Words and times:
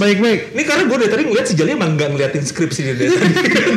tolong 0.00 0.20
baik. 0.20 0.40
fokus. 0.40 0.56
Baik, 0.56 0.56
baik. 0.56 0.56
Ini 0.56 0.62
karena 0.64 0.82
gue 0.88 0.96
dari 0.96 1.10
tadi 1.12 1.22
ngeliat 1.28 1.46
si 1.46 1.54
Jali 1.54 1.70
emang 1.76 1.90
nggak 1.94 2.08
ngeliatin 2.16 2.44
skrip 2.44 2.70
sih 2.72 2.82
dari 2.88 2.96
tadi. 2.96 3.34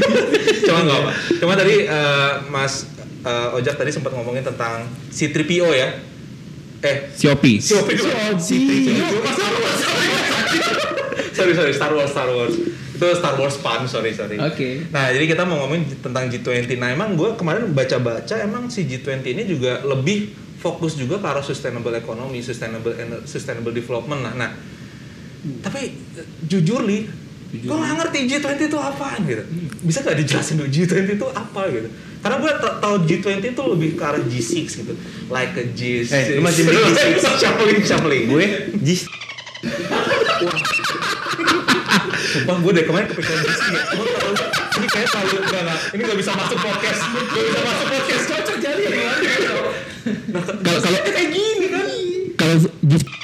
Cuma 0.68 0.80
nggak 0.88 0.98
apa. 1.04 1.12
Cuma 1.44 1.54
tadi 1.60 1.76
eh, 1.84 2.32
Mas 2.48 2.88
eh, 3.28 3.56
Ojak 3.60 3.76
tadi 3.76 3.92
sempat 3.92 4.16
ngomongin 4.16 4.44
tentang 4.48 4.88
si 5.12 5.28
3PO 5.28 5.68
ya. 5.76 5.90
Eh, 6.84 7.16
Shopee. 7.16 7.64
si 7.64 7.72
Opi 7.76 7.92
dulu. 7.96 8.12
Si 8.40 8.56
3PO. 8.60 9.16
sorry, 11.34 11.54
sorry, 11.56 11.74
Star 11.76 11.92
Wars, 11.96 12.12
Star 12.12 12.28
Wars. 12.28 12.56
Itu 12.94 13.08
Star 13.16 13.36
Wars 13.40 13.56
pan, 13.64 13.88
sorry, 13.88 14.12
sorry. 14.12 14.36
Oke. 14.36 14.92
Nah, 14.92 15.10
jadi 15.12 15.26
kita 15.32 15.48
mau 15.48 15.64
ngomongin 15.64 15.88
tentang 16.04 16.28
G20. 16.28 16.76
Nah, 16.78 16.92
emang 16.92 17.16
gue 17.16 17.36
kemarin 17.40 17.72
baca-baca 17.72 18.36
emang 18.44 18.68
si 18.68 18.84
G20 18.84 19.24
ini 19.24 19.44
juga 19.48 19.80
lebih 19.84 20.36
fokus 20.60 20.96
juga 20.96 21.20
ke 21.20 21.28
arah 21.28 21.44
sustainable 21.44 21.92
economy, 21.96 22.40
sustainable 22.40 22.96
sustainable 23.28 23.76
development. 23.76 24.24
Nah, 24.24 24.34
nah 24.36 24.50
Hmm. 25.44 25.60
Tapi 25.60 25.92
jujur 26.48 26.88
li, 26.88 27.04
gue 27.52 27.76
gak 27.76 27.96
ngerti 28.00 28.18
G20 28.32 28.72
itu 28.72 28.80
apaan 28.80 29.20
gitu. 29.28 29.44
Hmm. 29.44 29.68
Bisa 29.84 30.00
gak 30.00 30.16
dijelasin 30.16 30.56
dulu 30.56 30.70
G20 30.72 31.20
itu 31.20 31.28
apa 31.36 31.62
gitu? 31.68 31.90
Karena 32.24 32.36
gue 32.40 32.52
tau 32.80 32.96
G20 33.04 33.44
itu 33.44 33.64
lebih 33.68 33.90
ke 34.00 34.04
arah 34.08 34.24
G6 34.24 34.56
gitu. 34.64 34.94
Like 35.28 35.52
a 35.60 35.64
G6. 35.76 36.12
Eh, 36.16 36.40
lu 36.40 36.42
masih 36.48 36.64
beli 36.64 36.80
G6. 36.96 37.28
Shuffling, 37.36 37.84
shuffling. 37.84 38.24
Gue 38.32 38.46
G... 38.80 38.88
Sumpah 42.34 42.58
gue 42.64 42.72
dari 42.72 42.86
kemarin 42.88 43.06
kepikiran 43.12 43.40
G6. 43.44 43.64
Ini 44.74 44.88
kayaknya 44.90 45.10
terlalu 45.14 45.38
enggak 45.46 45.64
lah 45.70 45.78
Ini 45.94 46.02
gak 46.02 46.18
bisa 46.24 46.32
masuk 46.34 46.58
podcast. 46.64 47.02
Gak 47.12 47.44
bisa 47.44 47.60
masuk 47.62 47.88
podcast. 47.92 48.24
Cocok 48.32 48.58
jadi 48.64 48.84
ya. 48.88 49.12
Nah, 50.32 50.44
kalau 50.44 50.80
kalau 50.80 51.00
kayak 51.04 51.30
gini 51.36 51.68
kan. 51.68 51.86
Kalau 52.40 52.56
G6 52.88 53.23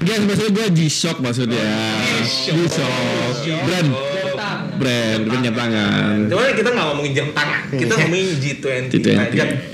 guys, 0.00 0.16
guys, 0.16 0.22
maksud 0.24 0.48
gue 0.56 0.66
G-Shock 0.72 1.16
maksudnya. 1.20 1.68
G-Shock. 2.24 2.92
Brand, 3.68 3.88
brand, 4.80 5.20
brand 5.28 5.42
jam 5.44 5.54
tangan. 5.54 6.16
Cuma 6.28 6.42
kita 6.56 6.68
nggak 6.72 6.86
ngomongin 6.92 7.12
jam 7.12 7.28
tangan. 7.36 7.60
Kita 7.68 7.92
ngomongin 8.00 8.28
G20. 8.40 8.84
G20. 8.88 9.08
Nah, 9.16 9.26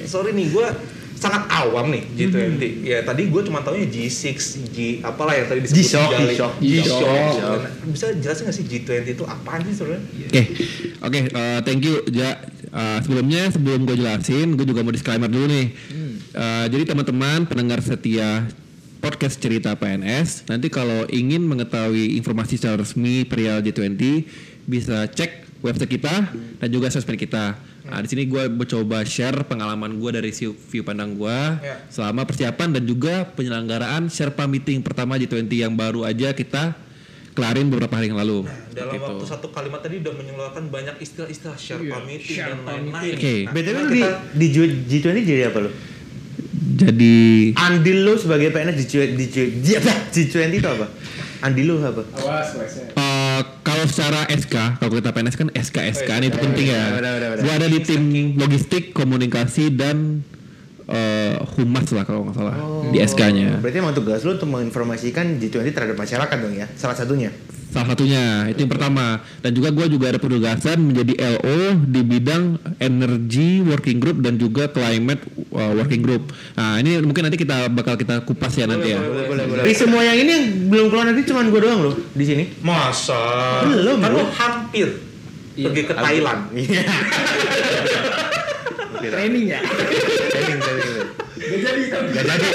sorry 0.07 0.31
nih, 0.35 0.47
gue 0.51 0.67
sangat 1.17 1.49
awam 1.49 1.95
nih 1.95 2.03
G20. 2.13 2.63
Ya 2.83 2.99
tadi 3.07 3.31
gue 3.31 3.43
cuma 3.47 3.63
taunya 3.63 3.87
G6, 3.87 4.27
G 4.75 4.77
apalah 5.01 5.39
yang 5.39 5.47
tadi 5.47 5.63
disebut 5.63 5.79
G-Shock. 5.79 6.11
G-Shock. 6.11 6.53
G-Shock. 6.59 7.03
G-Shock. 7.07 7.61
Bisa 7.87 8.07
jelasin 8.19 8.43
nggak 8.51 8.57
sih 8.59 8.65
G20 8.67 9.07
itu 9.15 9.25
apaan 9.25 9.63
sih 9.63 9.75
sebenarnya? 9.79 10.03
Oke, 10.27 10.43
oke, 11.07 11.21
eh, 11.31 11.59
thank 11.63 11.87
you 11.87 12.03
Ja. 12.11 12.43
Eh, 12.77 12.99
sebelumnya 13.01 13.49
sebelum 13.49 13.89
gue 13.89 13.97
jelasin, 13.97 14.53
gue 14.59 14.67
juga 14.69 14.85
mau 14.85 14.93
disclaimer 14.93 15.31
dulu 15.31 15.49
nih. 15.49 15.73
Eh, 16.37 16.65
jadi 16.69 16.93
teman-teman 16.93 17.49
pendengar 17.49 17.81
setia 17.81 18.45
podcast 19.07 19.39
cerita 19.39 19.71
PNS, 19.73 20.51
nanti 20.51 20.67
kalau 20.67 21.07
ingin 21.07 21.39
mengetahui 21.41 22.19
informasi 22.19 22.59
secara 22.59 22.75
resmi 22.77 23.23
perihal 23.23 23.63
G20 23.63 24.27
bisa 24.67 25.07
cek 25.07 25.31
website 25.63 25.87
kita 25.93 26.27
dan 26.59 26.69
juga 26.69 26.91
sosmed 26.91 27.15
kita. 27.15 27.55
Nah, 27.87 28.03
di 28.03 28.11
sini 28.11 28.27
gue 28.27 28.51
mencoba 28.51 29.07
share 29.07 29.47
pengalaman 29.47 29.95
gue 29.95 30.11
dari 30.11 30.35
view 30.35 30.83
pandang 30.83 31.15
gue 31.15 31.39
Ya. 31.63 31.87
selama 31.87 32.27
persiapan 32.27 32.75
dan 32.75 32.83
juga 32.83 33.23
penyelenggaraan 33.31 34.11
Sherpa 34.11 34.43
meeting 34.45 34.83
pertama 34.83 35.15
G20 35.15 35.47
yang 35.55 35.71
baru 35.73 36.03
aja 36.03 36.35
kita 36.35 36.75
kelarin 37.33 37.71
beberapa 37.71 37.95
hari 37.95 38.11
yang 38.11 38.19
lalu. 38.19 38.43
dalam 38.75 38.91
Gitu. 38.91 39.07
waktu 39.07 39.25
satu 39.25 39.47
kalimat 39.49 39.81
tadi 39.81 40.03
udah 40.03 40.13
mengeluarkan 40.13 40.67
banyak 40.67 40.99
istilah-istilah 40.99 41.55
Sherpa 41.55 42.03
meeting 42.03 42.43
dan 42.43 42.59
lain-lain. 42.61 43.15
Oke. 43.15 43.35
Nah, 43.45 43.53
BTW 43.55 43.77
lu 43.79 43.89
di, 43.89 44.03
di 44.35 44.47
Ju- 44.51 44.79
G20 44.85 45.19
jadi 45.23 45.43
apa 45.47 45.59
lu? 45.63 45.71
Jadi 46.57 47.53
Andil 47.57 47.99
lu 48.05 48.15
sebagai 48.17 48.49
PNS 48.53 48.77
di 48.81 49.27
di 49.61 49.71
apa? 49.77 49.93
G20 50.13 50.53
itu 50.57 50.69
apa? 50.69 50.87
Andil 51.45 51.65
lu 51.69 51.75
apa? 51.85 52.03
eh, 52.97 53.41
kalau 53.61 53.85
secara 53.85 54.25
SK, 54.33 54.81
kalau 54.81 54.93
kita 54.97 55.13
PNS 55.13 55.37
kan 55.37 55.49
SK 55.53 55.77
SK 55.93 56.09
Oh, 56.09 56.17
iya. 56.17 56.21
ini 56.21 56.27
itu 56.33 56.39
penting 56.41 56.67
ya. 56.73 56.85
Benar, 56.97 57.13
benar, 57.21 57.29
benar. 57.37 57.43
Gua 57.45 57.53
ada 57.61 57.69
di 57.69 57.81
tim 57.85 58.03
logistik, 58.41 58.97
komunikasi 58.97 59.77
dan 59.77 60.25
eh, 60.89 61.37
humas 61.59 61.87
lah 61.93 62.05
kalau 62.09 62.25
nggak 62.25 62.37
salah 62.37 62.57
di 62.89 62.99
SK-nya. 63.03 63.59
Berarti 63.61 63.79
emang 63.83 63.95
tugas 63.95 64.23
lu 64.25 64.39
untuk 64.39 64.49
menginformasikan 64.49 65.37
G20 65.37 65.75
terhadap 65.75 65.97
masyarakat 65.99 66.37
dong 66.41 66.55
ya? 66.57 66.67
Salah 66.79 66.97
satunya. 66.97 67.35
Salah 67.71 67.93
satunya 67.93 68.49
itu 68.49 68.65
yang 68.65 68.73
pertama. 68.73 69.21
Dan 69.43 69.53
juga 69.53 69.69
gua 69.75 69.87
juga 69.91 70.13
ada 70.15 70.21
penugasan 70.23 70.93
menjadi 70.93 71.39
LO 71.39 71.83
di 71.85 72.01
bidang 72.01 72.45
energy 72.81 73.61
working 73.63 73.99
group 74.01 74.23
dan 74.25 74.41
juga 74.41 74.71
climate 74.71 75.21
uh, 75.53 75.73
working 75.77 76.01
group. 76.01 76.33
Nah 76.57 76.81
ini 76.81 77.03
mungkin 77.05 77.29
nanti 77.29 77.37
kita 77.37 77.69
bakal 77.69 77.99
kita 78.01 78.25
kupas 78.25 78.57
ya 78.57 78.65
nanti 78.65 78.97
ya. 78.97 79.01
Boleh, 79.03 79.27
boleh, 79.29 79.45
boleh. 79.51 79.63
Dari 79.67 79.75
semua 79.77 80.01
yang 80.07 80.17
ini 80.17 80.31
yang 80.31 80.45
belum 80.73 80.87
keluar 80.89 81.05
nanti 81.11 81.23
cuma 81.29 81.45
gue 81.45 81.61
doang 81.61 81.81
loh 81.85 81.95
di 82.17 82.25
sini. 82.25 82.45
Masa? 82.65 83.21
Belum, 83.69 83.99
Kan 84.01 84.11
lu 84.15 84.25
hampir 84.31 84.89
pergi 85.57 85.83
ke 85.85 85.95
Thailand. 85.95 86.41
Iya. 88.97 89.13
Training 89.13 89.45
ya. 89.47 89.61
Training, 89.63 90.59
training. 90.59 90.95
Gak 91.37 91.61
jadi 91.63 91.83
tapi. 91.95 92.07
Gak 92.11 92.25
jadi. 92.27 92.47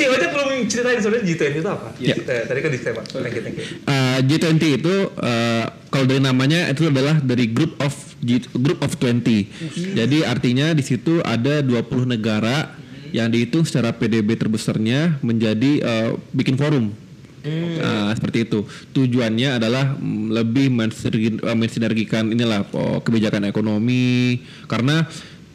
Eh 0.00 0.08
sih, 0.08 0.16
aja 0.16 0.28
belum 0.32 0.48
ceritain 0.64 0.98
sebenarnya 1.04 1.24
G20 1.28 1.54
itu 1.60 1.68
apa? 1.68 1.88
Iya. 2.00 2.14
Eh, 2.16 2.42
tadi 2.48 2.58
kan 2.64 2.70
disclaimer. 2.72 3.04
Thank 3.04 3.34
you, 3.36 3.42
thank 3.44 3.56
you. 3.60 3.66
Uh, 3.84 4.18
G20 4.24 4.62
itu 4.80 4.94
uh, 5.20 5.64
kalau 5.92 6.04
dari 6.08 6.22
namanya 6.24 6.72
itu 6.72 6.88
adalah 6.88 7.20
dari 7.20 7.44
group 7.52 7.76
of 7.84 7.92
G, 8.24 8.40
group 8.56 8.80
of 8.80 8.96
20. 8.96 9.96
Jadi 9.96 10.18
artinya 10.24 10.72
di 10.72 10.80
situ 10.80 11.20
ada 11.20 11.60
20 11.60 12.16
negara 12.16 12.72
yang 13.12 13.28
dihitung 13.28 13.66
secara 13.68 13.92
PDB 13.92 14.38
terbesarnya 14.40 15.20
menjadi 15.20 15.72
uh, 15.84 16.10
bikin 16.32 16.56
forum. 16.56 16.96
Nah, 17.40 18.12
seperti 18.12 18.44
itu. 18.44 18.68
Tujuannya 18.92 19.56
adalah 19.56 19.96
mm, 19.96 20.24
lebih 20.28 20.68
mensinergi- 20.68 21.40
uh, 21.40 21.56
mensinergikan 21.56 22.28
inilah 22.28 22.68
oh, 22.76 23.00
kebijakan 23.00 23.48
ekonomi 23.48 24.44
karena 24.68 25.08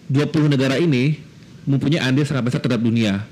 20 0.09 0.49
negara 0.53 0.81
ini 0.81 1.17
mempunyai 1.65 2.01
andil 2.01 2.25
sangat 2.25 2.49
besar 2.49 2.59
terhadap 2.61 2.81
dunia. 2.81 3.25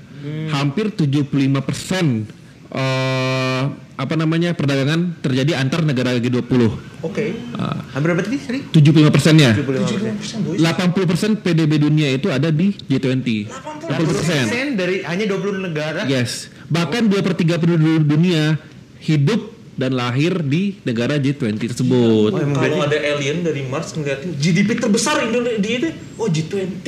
Hampir 0.50 0.90
75% 0.92 2.44
eh 2.74 3.62
apa 3.94 4.14
namanya 4.18 4.58
perdagangan 4.58 5.22
terjadi 5.22 5.54
antar 5.62 5.86
negara 5.86 6.18
G20. 6.18 6.62
Oke. 7.06 7.38
Ah, 7.54 7.78
Hampir 7.94 8.10
berapa 8.10 8.26
tadi? 8.26 8.38
Sorry. 8.42 8.60
75 8.66 9.14
persennya. 9.14 9.54
75%. 9.54 10.34
75% 10.34 10.42
boys. 10.42 10.58
80 10.58 11.10
persen 11.10 11.30
PDB 11.38 11.72
dunia 11.78 12.08
itu 12.10 12.26
ada 12.26 12.50
di 12.50 12.74
G20. 12.74 13.46
80 13.46 14.10
persen. 14.10 14.42
Persen 14.50 14.66
dari 14.74 15.06
hanya 15.06 15.24
20 15.30 15.62
negara. 15.70 16.10
Yes. 16.10 16.50
Bahkan 16.66 17.06
dua 17.06 17.22
per 17.22 17.38
tiga 17.38 17.54
penduduk 17.62 18.02
dunia 18.02 18.58
hidup 18.98 19.54
dan 19.78 19.94
lahir 19.94 20.42
di 20.42 20.78
negara 20.82 21.14
G20 21.14 21.70
tersebut. 21.70 22.30
Oh, 22.34 22.42
emang 22.42 22.58
Kalau 22.58 22.82
ada 22.82 22.98
alien 22.98 23.46
dari 23.46 23.62
Mars 23.66 23.94
ngeliatin 23.94 24.34
GDP 24.38 24.78
terbesar 24.78 25.22
Indonesia 25.22 25.58
di 25.62 25.70
itu, 25.70 25.88
oh 26.18 26.26
G20. 26.26 26.86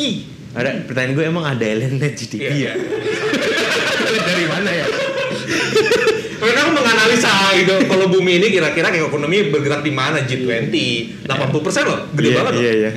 Ada 0.57 0.89
pertanyaan 0.89 1.13
gue 1.13 1.25
emang 1.29 1.45
ada 1.45 1.65
alien 1.65 2.01
net 2.01 2.17
GDP 2.17 2.49
Iya. 2.49 2.73
ya? 2.73 2.73
dari 4.33 4.47
mana 4.49 4.71
ya? 4.73 4.87
Karena 6.37 6.61
aku 6.65 6.73
menganalisa 6.77 7.33
gitu, 7.57 7.75
kalau 7.89 8.07
bumi 8.13 8.41
ini 8.41 8.53
kira-kira 8.53 8.93
ekonomi 8.93 9.49
bergerak 9.49 9.81
di 9.81 9.93
mana 9.93 10.21
G20? 10.21 10.73
80% 11.25 11.33
loh, 11.89 12.01
gede 12.13 12.29
Iya, 12.29 12.37
banget 12.37 12.53
loh. 12.53 12.61
Iya 12.61 12.73
iya. 12.73 12.91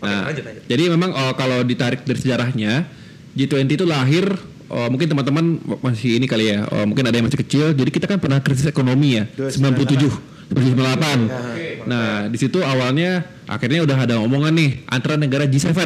Nah, 0.00 0.20
lanjut, 0.28 0.44
lanjut. 0.44 0.62
jadi 0.64 0.82
memang 0.88 1.10
oh, 1.12 1.32
kalau 1.36 1.64
ditarik 1.64 2.04
dari 2.04 2.18
sejarahnya 2.18 2.88
G20 3.36 3.68
itu 3.68 3.84
lahir 3.84 4.24
oh, 4.68 4.88
mungkin 4.88 5.08
teman-teman 5.08 5.44
masih 5.80 6.16
ini 6.18 6.26
kali 6.26 6.52
ya 6.52 6.64
oh, 6.68 6.84
mungkin 6.88 7.04
ada 7.06 7.16
yang 7.16 7.26
masih 7.28 7.40
kecil 7.40 7.72
jadi 7.72 7.90
kita 7.92 8.06
kan 8.08 8.18
pernah 8.18 8.40
krisis 8.42 8.66
ekonomi 8.66 9.20
ya 9.20 9.24
97 9.36 10.48
98 10.48 11.86
nah 11.86 12.26
di 12.26 12.38
situ 12.40 12.60
awalnya 12.64 13.22
akhirnya 13.44 13.84
udah 13.84 13.98
ada 14.08 14.14
omongan 14.20 14.52
nih 14.56 14.70
antara 14.88 15.14
negara 15.20 15.44
G7 15.44 15.76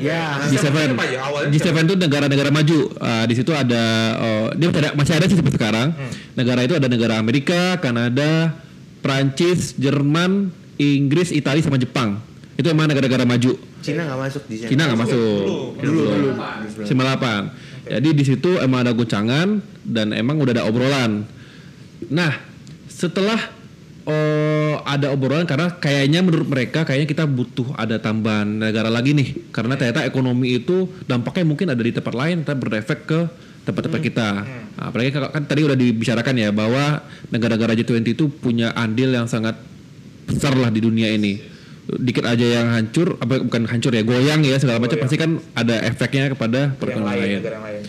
Ya. 0.00 0.44
G7 0.46 0.66
G7 0.68 0.94
apa 0.94 1.04
ya? 1.08 1.18
Awalnya 1.24 1.50
G7 1.56 1.68
itu 1.88 1.94
negara-negara 1.96 2.48
maju. 2.52 2.80
Ah, 3.00 3.24
di 3.24 3.34
situ 3.34 3.52
ada 3.56 3.84
oh, 4.20 4.46
dia 4.54 4.68
masih 4.68 4.80
ada, 4.84 4.90
masih 4.94 5.14
ada 5.16 5.24
sih 5.26 5.36
sampai 5.36 5.54
sekarang. 5.54 5.88
Negara 6.36 6.60
itu 6.64 6.74
ada 6.76 6.86
negara 6.86 7.14
Amerika 7.16 7.80
Kanada 7.80 8.54
Prancis 9.00 9.74
Jerman 9.80 10.52
Inggris 10.76 11.32
Italia 11.32 11.64
sama 11.64 11.80
Jepang. 11.80 12.20
Itu 12.60 12.68
emang 12.68 12.88
negara-negara 12.92 13.24
maju. 13.24 13.56
Cina 13.80 14.04
nggak 14.04 14.20
masuk 14.20 14.42
di 14.44 14.56
sana. 14.60 14.68
Cina 14.68 14.82
nggak 14.92 15.00
masuk. 15.00 15.40
Dulu, 15.80 16.02
dulu, 16.04 16.30
dulu. 16.36 16.84
98 16.84 17.70
jadi 17.90 18.08
di 18.14 18.22
situ 18.22 18.60
emang 18.62 18.86
ada 18.86 18.92
goncangan 18.94 19.58
dan 19.82 20.12
emang 20.14 20.38
udah 20.38 20.52
ada 20.54 20.64
obrolan. 20.68 21.26
Nah 22.06 22.38
setelah 22.86 23.40
eh, 24.10 24.74
ada 24.82 25.14
obrolan 25.14 25.46
karena 25.46 25.70
kayaknya 25.78 26.20
menurut 26.26 26.50
mereka 26.50 26.82
kayaknya 26.82 27.08
kita 27.08 27.24
butuh 27.30 27.70
ada 27.78 28.02
tambahan 28.02 28.46
negara 28.46 28.90
lagi 28.90 29.14
nih 29.14 29.54
karena 29.54 29.78
ternyata 29.78 30.02
ekonomi 30.02 30.58
itu 30.58 30.90
dampaknya 31.06 31.44
mungkin 31.46 31.70
ada 31.70 31.78
di 31.78 31.94
tempat 31.94 32.14
lain 32.14 32.42
tapi 32.42 32.58
berefek 32.58 33.06
ke 33.06 33.20
tempat-tempat 33.64 34.00
kita. 34.00 34.28
Nah, 34.42 34.88
apalagi 34.90 35.12
kan, 35.12 35.30
kan 35.30 35.42
tadi 35.44 35.60
udah 35.62 35.76
dibicarakan 35.76 36.34
ya 36.34 36.50
bahwa 36.50 37.04
negara-negara 37.28 37.76
G20 37.76 38.16
itu 38.16 38.26
punya 38.32 38.72
andil 38.72 39.12
yang 39.12 39.28
sangat 39.28 39.56
besar 40.26 40.56
lah 40.56 40.72
di 40.72 40.80
dunia 40.80 41.12
ini. 41.12 41.38
Dikit 41.90 42.22
aja 42.22 42.46
yang 42.46 42.70
hancur, 42.70 43.18
apa 43.18 43.42
bukan 43.42 43.66
hancur 43.66 43.90
ya, 43.90 44.06
goyang 44.06 44.46
ya 44.46 44.56
segala 44.62 44.78
macam 44.78 44.96
pasti 45.02 45.18
kan 45.18 45.42
ada 45.58 45.82
efeknya 45.82 46.30
kepada 46.32 46.70
perekonomian 46.78 47.18
lain, 47.18 47.40
lain. 47.42 47.82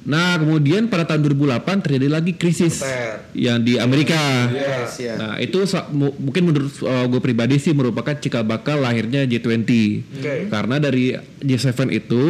Nah, 0.00 0.40
kemudian 0.40 0.88
pada 0.88 1.04
tahun 1.04 1.28
2008 1.28 1.84
terjadi 1.84 2.08
lagi 2.08 2.32
krisis 2.32 2.80
Fair. 2.80 3.20
yang 3.36 3.60
di 3.60 3.76
Amerika. 3.76 4.48
Yes, 4.48 4.96
ya. 4.96 5.14
Nah, 5.20 5.34
itu 5.36 5.60
mungkin 5.92 6.48
menurut 6.48 6.72
uh, 6.80 7.04
gue 7.04 7.20
pribadi 7.20 7.60
sih 7.60 7.76
merupakan 7.76 8.16
cikal 8.16 8.40
bakal 8.48 8.80
lahirnya 8.80 9.28
G20. 9.28 9.60
Oke. 9.60 10.34
Karena 10.48 10.76
dari 10.80 11.12
G7 11.44 11.92
itu 11.92 12.22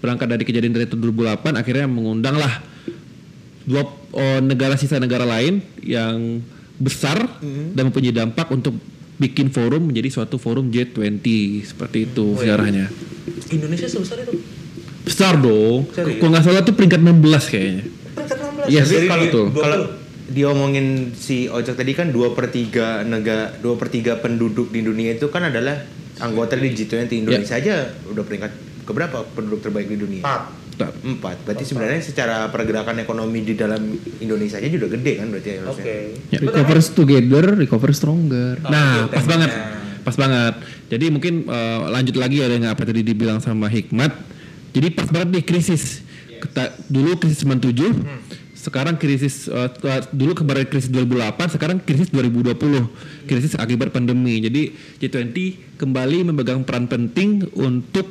berangkat 0.00 0.28
dari 0.30 0.44
kejadian 0.48 0.72
dari 0.72 0.86
tahun 0.88 1.04
2008 1.04 1.58
akhirnya 1.58 1.86
mengundang 1.90 2.38
lah 2.38 2.62
dua 3.68 3.82
oh, 4.14 4.38
negara 4.40 4.78
sisa 4.78 4.96
negara 4.96 5.26
lain 5.26 5.60
yang 5.82 6.40
besar 6.78 7.18
dan 7.74 7.90
mempunyai 7.90 8.14
dampak 8.14 8.46
untuk 8.54 8.78
bikin 9.18 9.50
forum 9.50 9.90
menjadi 9.90 10.14
suatu 10.14 10.38
forum 10.38 10.70
G20 10.70 11.26
seperti 11.66 12.06
itu 12.06 12.22
Oh, 12.24 12.38
iya. 12.38 12.54
sejarahnya. 12.54 12.86
Indonesia 13.50 13.90
sebesar 13.90 14.22
itu. 14.22 14.38
Besar 15.08 15.34
dong. 15.40 15.88
Kalau 15.90 16.30
nggak 16.30 16.44
salah 16.44 16.60
tuh 16.60 16.74
peringkat 16.76 17.00
16 17.00 17.44
kayaknya. 17.48 17.84
Peringkat 18.14 18.38
16. 18.38 18.68
Yes, 18.68 18.86
Dari 18.86 19.08
kalau- 19.08 19.24
betul. 19.24 19.46
Kalau 19.56 19.80
diomongin 20.28 21.16
si 21.16 21.48
Ojek 21.48 21.72
tadi 21.72 21.96
kan 21.96 22.12
dua 22.12 22.36
per 22.36 22.52
tiga 22.52 23.00
negara 23.00 23.48
dua 23.56 23.80
per 23.80 23.88
tiga 23.88 24.20
penduduk 24.20 24.68
di 24.68 24.84
dunia 24.84 25.16
itu 25.16 25.32
kan 25.32 25.48
adalah 25.48 25.80
anggota 26.20 26.52
di 26.52 26.76
G20 26.76 27.24
Indonesia 27.24 27.56
aja 27.56 27.96
udah 28.12 28.24
peringkat 28.28 28.52
keberapa 28.84 29.24
penduduk 29.32 29.64
terbaik 29.64 29.88
di 29.88 29.96
dunia? 29.96 30.20
Empat. 30.20 30.92
Empat. 31.02 31.36
Berarti 31.42 31.64
sebenarnya 31.64 32.00
secara 32.04 32.52
pergerakan 32.52 33.02
ekonomi 33.02 33.42
di 33.42 33.56
dalam 33.56 33.82
Indonesia 34.20 34.60
aja 34.60 34.68
juga 34.68 34.86
gede 34.92 35.12
kan 35.18 35.26
berarti 35.32 35.48
ya 35.48 35.56
Oke. 35.58 35.64
harusnya. 35.64 35.96
Ya, 36.30 36.38
Recover 36.38 36.78
together, 36.84 37.44
recover 37.56 37.90
stronger. 37.90 38.54
Nah, 38.62 39.08
gitu 39.08 39.16
pas 39.16 39.26
banget. 39.26 39.50
Pas 40.06 40.16
banget. 40.16 40.54
Jadi 40.88 41.06
mungkin 41.08 41.34
eh, 41.48 41.78
lanjut 41.88 42.16
lagi 42.16 42.36
ya 42.40 42.46
dengan 42.46 42.76
apa 42.76 42.84
tadi 42.84 43.00
dibilang 43.02 43.40
sama 43.40 43.66
Hikmat. 43.66 44.37
Jadi 44.70 44.88
pas 44.90 45.08
banget 45.08 45.28
nih 45.32 45.44
krisis. 45.44 46.04
Kita, 46.38 46.70
dulu 46.86 47.18
krisis 47.18 47.42
97, 47.42 47.90
sekarang 48.54 48.94
krisis 48.94 49.48
tua- 49.74 50.06
dulu 50.10 50.34
kemarin 50.34 50.66
krisis 50.66 50.86
2008, 50.86 51.50
sekarang 51.50 51.78
krisis 51.78 52.08
2020. 52.08 52.86
Krisis 53.24 53.54
akibat 53.54 53.90
pandemi. 53.90 54.38
Jadi 54.38 54.70
G20 54.98 55.36
kembali 55.76 56.18
memegang 56.24 56.62
peran 56.62 56.86
penting 56.86 57.46
untuk 57.54 58.06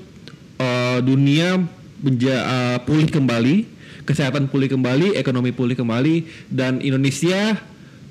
eh, 0.57 0.99
dunia 0.99 1.61
menja- 1.99 2.43
eh, 2.43 2.77
pulih 2.81 3.05
kembali, 3.05 3.55
kesehatan 4.03 4.49
pulih 4.49 4.67
kembali, 4.67 5.13
ekonomi 5.13 5.51
pulih 5.51 5.77
kembali 5.77 6.25
dan 6.49 6.81
Indonesia 6.81 7.55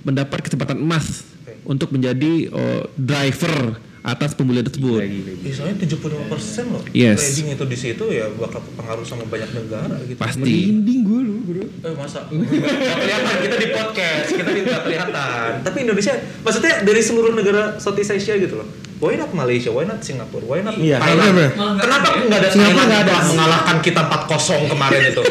mendapat 0.01 0.47
kesempatan 0.47 0.79
emas 0.79 1.27
untuk 1.63 1.91
menjadi 1.91 2.47
eh, 2.47 2.83
driver 2.95 3.83
atas 4.07 4.39
pemulihan 4.39 4.63
tersebut. 4.63 5.03
Ya, 5.03 5.51
soalnya 5.51 5.83
75% 5.83 6.31
loh. 6.71 6.83
Yes. 6.95 7.19
Trading 7.19 7.49
itu 7.53 7.65
di 7.67 7.75
situ 7.77 8.05
ya 8.07 8.31
bakal 8.33 8.63
pengaruh 8.73 9.03
sama 9.03 9.27
banyak 9.27 9.51
negara 9.51 9.99
gitu. 10.01 10.15
Pasti. 10.15 10.39
Merinding 10.41 11.01
gue 11.03 11.21
lu, 11.21 11.35
bro. 11.43 11.65
Eh 11.83 11.93
masa? 11.93 12.23
Nggak 12.31 12.97
kelihatan 12.97 13.37
kita 13.43 13.57
di 13.59 13.69
podcast, 13.69 14.27
kita 14.31 14.51
tidak 14.53 14.81
kelihatan. 14.81 15.49
Tapi 15.61 15.79
Indonesia, 15.83 16.15
maksudnya 16.41 16.75
dari 16.81 17.03
seluruh 17.03 17.35
negara 17.35 17.77
Southeast 17.77 18.15
Asia 18.15 18.39
gitu 18.39 18.57
loh. 18.57 18.69
Why 18.97 19.19
not 19.19 19.35
Malaysia? 19.35 19.69
Why 19.69 19.85
not 19.85 20.01
Singapura? 20.01 20.47
Why 20.47 20.63
not 20.63 20.79
Iya, 20.79 20.97
Thailand? 20.97 21.35
bener, 21.35 21.51
Kenapa 21.77 22.07
nggak 22.17 22.39
ada 22.39 22.49
Singapura 22.49 22.85
nggak 22.87 23.03
ada. 23.03 23.15
mengalahkan 23.27 23.77
kita 23.83 24.01
4-0 24.07 24.71
kemarin 24.71 25.01
itu? 25.11 25.23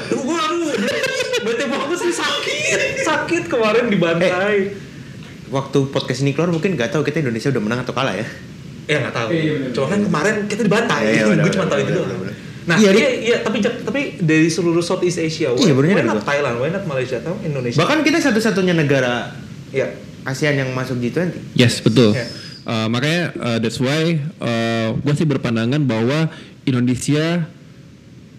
Aduh, 0.00 0.20
gua 0.20 0.38
aduh. 0.42 0.72
Bete 1.40 1.64
bagus 1.66 2.00
nih 2.00 2.14
sakit, 2.14 2.78
sakit 3.02 3.42
kemarin 3.46 3.84
dibantai. 3.88 4.56
Waktu 5.50 5.78
podcast 5.90 6.22
ini 6.22 6.30
keluar 6.30 6.48
mungkin 6.48 6.74
nggak 6.74 6.90
tahu 6.90 7.02
kita 7.02 7.20
Indonesia 7.20 7.50
udah 7.50 7.58
menang 7.60 7.80
atau 7.82 7.90
kalah 7.90 8.14
ya. 8.14 8.26
Eh 8.86 8.96
nggak 8.96 9.12
tahu. 9.12 9.28
Cuma 9.70 9.86
kan 9.88 10.00
kemarin 10.00 10.34
kita 10.46 10.62
dibantai. 10.62 11.02
Iya, 11.10 11.22
iya, 11.26 11.34
gue 11.36 11.52
cuma 11.52 11.66
tahu 11.66 11.80
itu 11.80 11.92
doang. 11.92 12.22
Nah, 12.60 12.76
Iya, 12.76 12.90
iya, 12.92 13.08
iya, 13.18 13.36
tapi 13.40 13.58
tapi 13.60 14.00
dari 14.16 14.46
seluruh 14.46 14.78
Southeast 14.78 15.18
Asia, 15.18 15.50
why, 15.50 15.58
Iya, 15.60 15.72
benernya 15.72 15.96
why 15.96 16.02
dari 16.04 16.12
not. 16.14 16.22
Thailand, 16.22 16.56
why 16.56 16.68
not 16.70 16.84
Malaysia, 16.84 17.16
atau 17.18 17.34
Indonesia? 17.40 17.78
Bahkan 17.78 17.98
kita 18.00 18.18
satu-satunya 18.20 18.72
negara 18.72 19.34
Iya. 19.70 19.90
ASEAN 20.22 20.54
yang 20.56 20.70
masuk 20.70 21.00
G20. 21.00 21.56
Yes, 21.56 21.80
betul. 21.80 22.12
Ya. 22.12 22.28
Uh, 22.60 22.86
makanya 22.86 23.32
uh, 23.34 23.58
that's 23.58 23.80
why 23.80 24.20
gue 24.94 25.14
sih 25.16 25.24
berpandangan 25.24 25.80
bahwa 25.80 26.28
Indonesia 26.62 27.48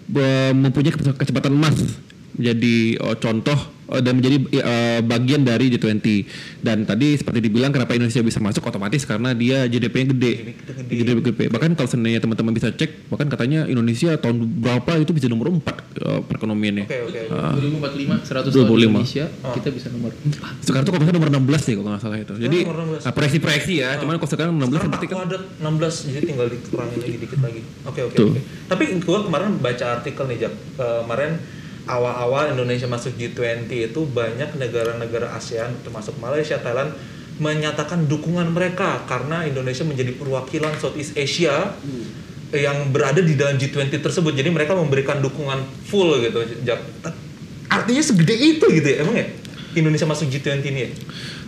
uh, 0.09 0.51
mempunyai 0.53 0.93
kece- 0.93 1.17
kecepatan 1.17 1.51
emas 1.51 1.75
menjadi 2.31 2.75
uh, 3.01 3.17
contoh 3.17 3.57
uh, 3.57 3.70
dan 3.99 4.13
menjadi 4.15 4.37
uh, 4.63 4.99
bagian 5.03 5.43
dari 5.43 5.67
G20. 5.75 6.07
Dan 6.63 6.87
tadi 6.87 7.19
seperti 7.19 7.43
dibilang 7.43 7.75
kenapa 7.75 7.91
Indonesia 7.91 8.23
bisa 8.23 8.39
masuk 8.39 8.63
otomatis 8.63 9.03
karena 9.03 9.35
dia 9.35 9.67
GDP-nya 9.67 10.15
gede. 10.15 10.55
GDP 10.87 11.19
gede. 11.19 11.45
Bahkan 11.51 11.75
kalau 11.75 11.89
seandainya 11.91 12.23
teman-teman 12.23 12.55
bisa 12.55 12.71
cek, 12.71 13.11
bahkan 13.11 13.27
katanya 13.27 13.67
Indonesia 13.67 14.15
tahun 14.15 14.47
berapa 14.63 15.03
itu 15.03 15.11
bisa 15.11 15.27
nomor 15.27 15.51
4 15.51 15.59
uh, 15.59 16.21
perekonomiannya. 16.23 16.87
Oke, 16.87 16.99
oke. 17.11 17.19
Uh, 17.27 17.59
2045, 17.83 18.23
100 18.23 18.55
25. 18.55 18.55
tahun 18.55 18.79
Indonesia, 18.79 19.25
kita 19.59 19.69
bisa 19.75 19.87
nomor 19.91 20.11
4. 20.15 20.67
sekarang 20.67 20.83
tuh 20.87 20.93
kalau 20.95 21.11
nomor 21.11 21.29
16 21.33 21.67
sih 21.67 21.73
kalau 21.75 21.89
nggak 21.91 22.01
salah 22.01 22.17
itu. 22.21 22.33
Jadi 22.39 22.57
nomor 22.63 22.79
16. 22.95 23.03
nah, 23.03 23.13
proyeksi-proyeksi 23.17 23.73
ya, 23.75 23.89
cuman 23.99 24.15
kalau 24.15 24.31
sekarang 24.31 24.53
16 24.55 24.71
Sekarang 24.71 24.91
berarti 24.93 25.07
aku 25.09 25.15
kan 25.17 25.27
ada 25.27 25.39
16, 25.59 26.15
jadi 26.15 26.25
tinggal 26.29 26.47
dikurangin 26.47 26.97
lagi 27.01 27.17
dikit 27.19 27.39
lagi. 27.41 27.61
Oke, 27.89 27.99
oke, 28.07 28.15
Tuh. 28.15 28.29
oke. 28.31 28.41
Tapi 28.69 28.83
gua 29.03 29.19
kemarin 29.25 29.49
baca 29.59 29.85
artikel 29.99 30.23
nih, 30.29 30.37
Jak. 30.47 30.53
Kemarin 30.79 31.31
awal-awal 31.89 32.53
Indonesia 32.53 32.85
masuk 32.85 33.17
G20 33.17 33.69
itu 33.69 34.01
banyak 34.09 34.57
negara-negara 34.57 35.33
ASEAN 35.33 35.81
termasuk 35.81 36.17
Malaysia, 36.21 36.61
Thailand 36.61 36.93
menyatakan 37.41 38.05
dukungan 38.05 38.53
mereka 38.53 39.01
karena 39.09 39.41
Indonesia 39.49 39.81
menjadi 39.81 40.13
perwakilan 40.13 40.77
Southeast 40.77 41.17
Asia 41.17 41.73
yang 42.53 42.91
berada 42.91 43.23
di 43.23 43.33
dalam 43.33 43.57
G20 43.57 43.97
tersebut. 44.03 44.35
Jadi 44.35 44.51
mereka 44.51 44.77
memberikan 44.77 45.23
dukungan 45.23 45.63
full 45.87 46.21
gitu. 46.21 46.43
Artinya 47.71 48.03
segede 48.03 48.35
itu 48.35 48.65
gitu 48.67 48.87
ya, 48.87 48.97
emang 49.01 49.15
ya? 49.15 49.27
Indonesia 49.71 50.03
masuk 50.03 50.27
G20 50.27 50.61
ini 50.67 50.79
ya? 50.85 50.89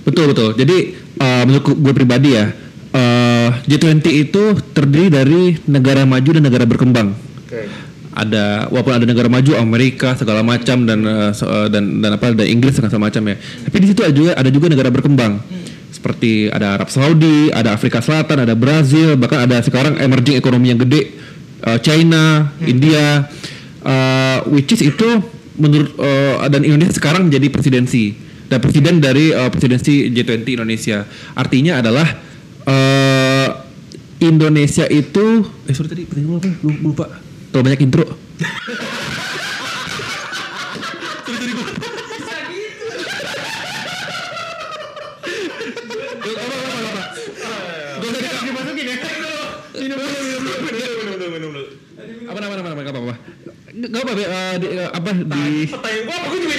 Betul 0.07 0.31
betul. 0.31 0.55
Jadi 0.55 0.95
uh, 1.19 1.43
menurut 1.43 1.63
gue 1.75 1.93
pribadi 1.93 2.29
ya, 2.39 2.55
uh, 2.95 3.49
G20 3.67 4.07
itu 4.07 4.43
terdiri 4.71 5.07
dari 5.11 5.41
negara 5.67 6.07
maju 6.07 6.29
dan 6.31 6.43
negara 6.47 6.65
berkembang. 6.65 7.11
Oke. 7.43 7.67
Ada 8.13 8.69
walaupun 8.69 8.93
ada 8.93 9.05
negara 9.09 9.25
maju 9.25 9.57
Amerika 9.57 10.13
segala 10.13 10.45
macam 10.45 10.85
dan 10.85 11.01
uh, 11.01 11.33
so- 11.33 11.49
uh, 11.49 11.65
dan 11.65 11.97
dan 11.97 12.13
apa 12.13 12.29
ada 12.29 12.45
Inggris 12.45 12.77
segala 12.77 13.09
macam 13.09 13.25
ya. 13.25 13.35
Tapi 13.37 13.75
di 13.81 13.87
situ 13.89 14.01
ada 14.05 14.13
juga 14.13 14.31
ada 14.37 14.49
juga 14.49 14.65
negara 14.69 14.89
berkembang. 14.89 15.41
Seperti 15.89 16.49
ada 16.49 16.77
Arab 16.77 16.89
Saudi, 16.89 17.49
ada 17.49 17.73
Afrika 17.73 18.03
Selatan, 18.03 18.43
ada 18.43 18.53
Brazil, 18.53 19.15
bahkan 19.15 19.45
ada 19.45 19.61
sekarang 19.61 19.97
emerging 19.97 20.35
ekonomi 20.35 20.69
yang 20.69 20.77
gede 20.77 21.15
uh, 21.63 21.79
China, 21.79 22.53
India, 22.61 23.25
uh, 23.81 24.45
which 24.51 24.69
is 24.69 24.83
itu 24.83 25.09
menurut 25.55 25.93
uh, 25.97 26.43
dan 26.49 26.61
Indonesia 26.61 26.93
sekarang 26.93 27.29
menjadi 27.29 27.47
presidensi 27.49 28.13
dan 28.45 28.59
presiden 28.59 28.99
dari 28.99 29.31
uh, 29.31 29.49
presidensi 29.49 30.09
G20 30.09 30.61
Indonesia. 30.61 31.07
Artinya 31.33 31.81
adalah 31.81 32.05
uh, 32.67 33.47
Indonesia 34.19 34.85
itu 34.85 35.43
eh 35.65 35.73
sorry 35.73 35.89
tadi 35.89 36.03
penting 36.05 36.29
apa? 36.29 36.49
Lu- 36.61 36.81
Lupa. 36.83 37.05
Terlalu 37.53 37.69
banyak 37.69 37.85
intro. 37.85 38.01
Apa 52.23 52.39
nama 52.41 52.53
nama 52.57 52.69
nama 52.73 52.81
apa 52.81 52.97
apa? 52.97 53.15
Gak 53.69 54.01
apa 54.01 54.11
di, 54.57 54.67
apa 54.73 55.11
di 55.13 55.69
Pertanyaan 55.69 56.03
gua 56.09 56.17
apa 56.17 56.27
gua 56.33 56.41
juga 56.41 56.57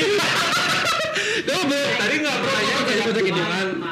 apa 1.59 1.79
Tadi 1.99 2.15
nggak 2.23 2.37
pertanyaan. 2.39 3.84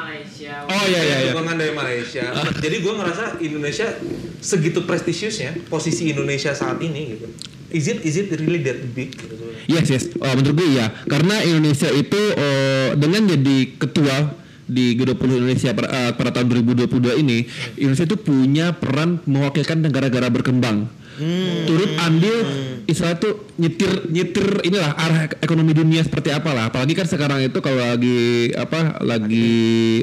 Oh 0.83 0.87
iya 0.91 1.01
iya 1.01 1.17
iya. 1.23 1.31
Dukungan 1.31 1.55
dari 1.55 1.71
Malaysia. 1.71 2.25
Jadi 2.59 2.75
gua 2.83 2.93
ngerasa 2.99 3.39
Indonesia 3.39 3.87
segitu 4.43 4.83
prestisiusnya 4.83 5.55
posisi 5.71 6.11
Indonesia 6.11 6.51
saat 6.51 6.83
ini 6.83 7.15
gitu. 7.15 7.27
Is 7.73 7.89
it 7.89 8.05
is 8.05 8.19
it 8.19 8.29
really 8.37 8.61
that 8.67 8.83
big? 8.93 9.15
Yes 9.65 9.87
yes, 9.87 10.11
oh, 10.19 10.33
menurut 10.35 10.59
gue 10.59 10.69
iya. 10.75 10.91
Karena 11.07 11.39
Indonesia 11.41 11.87
itu 11.89 12.21
eh, 12.35 12.93
dengan 12.99 13.31
jadi 13.31 13.57
ketua 13.79 14.43
di 14.67 14.95
G20 14.99 15.39
Indonesia 15.39 15.71
pada, 15.71 15.89
eh, 15.89 16.11
pada 16.15 16.29
tahun 16.35 16.51
2022 16.51 17.23
ini, 17.23 17.47
Indonesia 17.79 18.05
itu 18.05 18.19
punya 18.19 18.75
peran 18.75 19.23
mewakilkan 19.23 19.79
negara-negara 19.79 20.27
berkembang. 20.29 20.91
Turut 21.69 21.91
andil 22.01 22.37
istilah 22.89 23.15
tuh 23.21 23.47
nyetir 23.61 24.09
nyetir 24.09 24.65
inilah 24.65 24.97
arah 24.97 25.19
ek- 25.29 25.39
ekonomi 25.45 25.71
dunia 25.77 26.01
seperti 26.01 26.33
apa 26.33 26.49
lah 26.51 26.73
apalagi 26.73 26.97
kan 26.97 27.05
sekarang 27.05 27.45
itu 27.45 27.59
kalau 27.61 27.79
lagi 27.79 28.49
apa 28.57 28.97
lagi 29.05 29.51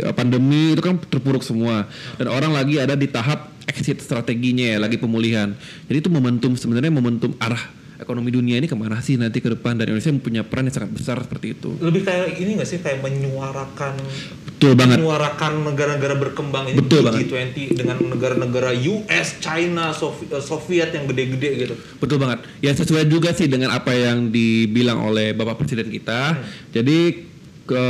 eh, 0.00 0.14
pandemi 0.14 0.76
itu 0.76 0.82
kan 0.82 0.98
terpuruk 0.98 1.42
semua. 1.42 1.90
Dan 2.14 2.30
orang 2.30 2.54
lagi 2.54 2.78
ada 2.78 2.94
di 2.94 3.10
tahap 3.10 3.50
exit 3.66 4.02
strateginya 4.02 4.76
ya 4.76 4.78
lagi 4.78 4.98
pemulihan. 4.98 5.54
Jadi 5.86 5.98
itu 6.02 6.10
momentum 6.10 6.54
sebenarnya 6.54 6.92
momentum 6.94 7.34
arah 7.38 7.79
ekonomi 8.02 8.32
dunia 8.34 8.56
ini 8.58 8.66
ke 8.66 8.74
mana 8.74 8.98
sih 9.04 9.20
nanti 9.20 9.38
ke 9.38 9.52
depan 9.52 9.76
dan 9.76 9.88
Indonesia 9.92 10.10
punya 10.18 10.42
peran 10.42 10.66
yang 10.66 10.74
sangat 10.74 10.90
besar 10.92 11.16
seperti 11.22 11.54
itu 11.54 11.76
Lebih 11.78 12.02
kayak 12.02 12.40
ini 12.40 12.58
nggak 12.58 12.68
sih 12.68 12.78
kayak 12.80 13.04
menyuarakan 13.04 13.94
betul 14.44 14.72
banget 14.76 14.98
menyuarakan 14.98 15.52
negara-negara 15.68 16.14
berkembang 16.20 16.64
ini 16.72 16.80
Betul 16.80 17.00
di 17.00 17.06
banget. 17.06 17.20
G20 17.28 17.56
dengan 17.76 17.96
negara-negara 18.00 18.70
US, 18.76 19.28
China, 19.38 19.92
eh, 19.92 20.42
Soviet 20.42 20.90
yang 20.92 21.04
gede-gede 21.06 21.50
gitu. 21.66 21.74
Betul 22.00 22.18
banget. 22.18 22.44
Ya 22.64 22.72
sesuai 22.72 23.06
juga 23.06 23.32
sih 23.36 23.46
dengan 23.46 23.72
apa 23.76 23.92
yang 23.92 24.32
dibilang 24.32 25.00
oleh 25.04 25.36
Bapak 25.36 25.60
Presiden 25.62 25.88
kita. 25.92 26.40
Jadi 26.72 27.28
ke 27.68 27.84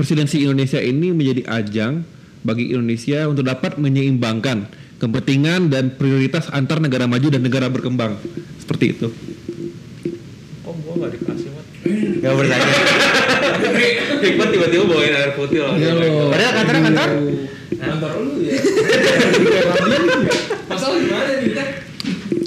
presidensi 0.00 0.40
Indonesia 0.40 0.80
ini 0.80 1.12
menjadi 1.12 1.42
ajang 1.50 2.02
bagi 2.46 2.72
Indonesia 2.72 3.26
untuk 3.28 3.44
dapat 3.44 3.76
menyeimbangkan 3.76 4.70
kepentingan 4.96 5.68
dan 5.68 5.92
prioritas 5.92 6.48
antar 6.54 6.80
negara 6.80 7.04
maju 7.04 7.28
dan 7.28 7.44
negara 7.44 7.68
berkembang. 7.68 8.16
Seperti 8.56 8.96
itu. 8.96 9.08
Nggak 11.06 11.22
dikasih 11.22 11.50
mat? 11.54 11.66
Gak 12.18 12.34
bertanya. 12.34 12.72
Hikmat 14.26 14.48
tiba-tiba 14.50 14.84
bawain 14.90 15.14
air 15.14 15.30
putih 15.38 15.62
loh. 15.62 15.78
Iya 15.78 15.92
loh. 15.94 16.34
Padahal 16.34 16.52
kantor 16.58 16.76
kantor. 16.82 17.08
Kantor 17.78 18.10
lu 18.18 18.32
ya. 18.42 18.58
Masalah 20.70 20.96
gimana 20.98 21.24
nih 21.30 21.38
kita? 21.46 21.64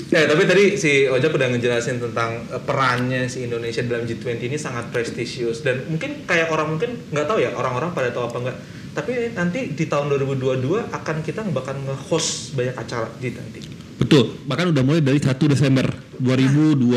Ya, 0.09 0.25
tapi 0.25 0.43
tadi 0.49 0.73
si 0.73 1.05
Ojak 1.05 1.37
udah 1.37 1.53
ngejelasin 1.53 2.01
tentang 2.01 2.41
eh, 2.49 2.59
perannya 2.59 3.29
si 3.29 3.45
Indonesia 3.45 3.85
dalam 3.85 4.09
G20 4.09 4.41
ini 4.41 4.57
sangat 4.57 4.89
prestisius 4.89 5.61
dan 5.61 5.85
mungkin 5.85 6.25
kayak 6.25 6.49
orang 6.49 6.75
mungkin 6.75 6.97
nggak 7.13 7.29
tahu 7.29 7.39
ya 7.39 7.53
orang-orang 7.53 7.93
pada 7.95 8.11
tahu 8.11 8.27
apa 8.27 8.37
enggak. 8.43 8.57
Tapi 8.89 9.37
nanti 9.37 9.71
di 9.71 9.85
tahun 9.85 10.11
2022 10.17 10.91
akan 10.91 11.17
kita 11.23 11.45
bakal 11.53 11.77
nge-host 11.77 12.57
banyak 12.57 12.75
acara 12.75 13.07
G20. 13.21 13.78
Betul. 13.99 14.31
Bahkan 14.47 14.71
udah 14.71 14.79
mulai 14.81 15.03
dari 15.03 15.19
1 15.19 15.35
Desember 15.43 15.83
2021 16.15 16.87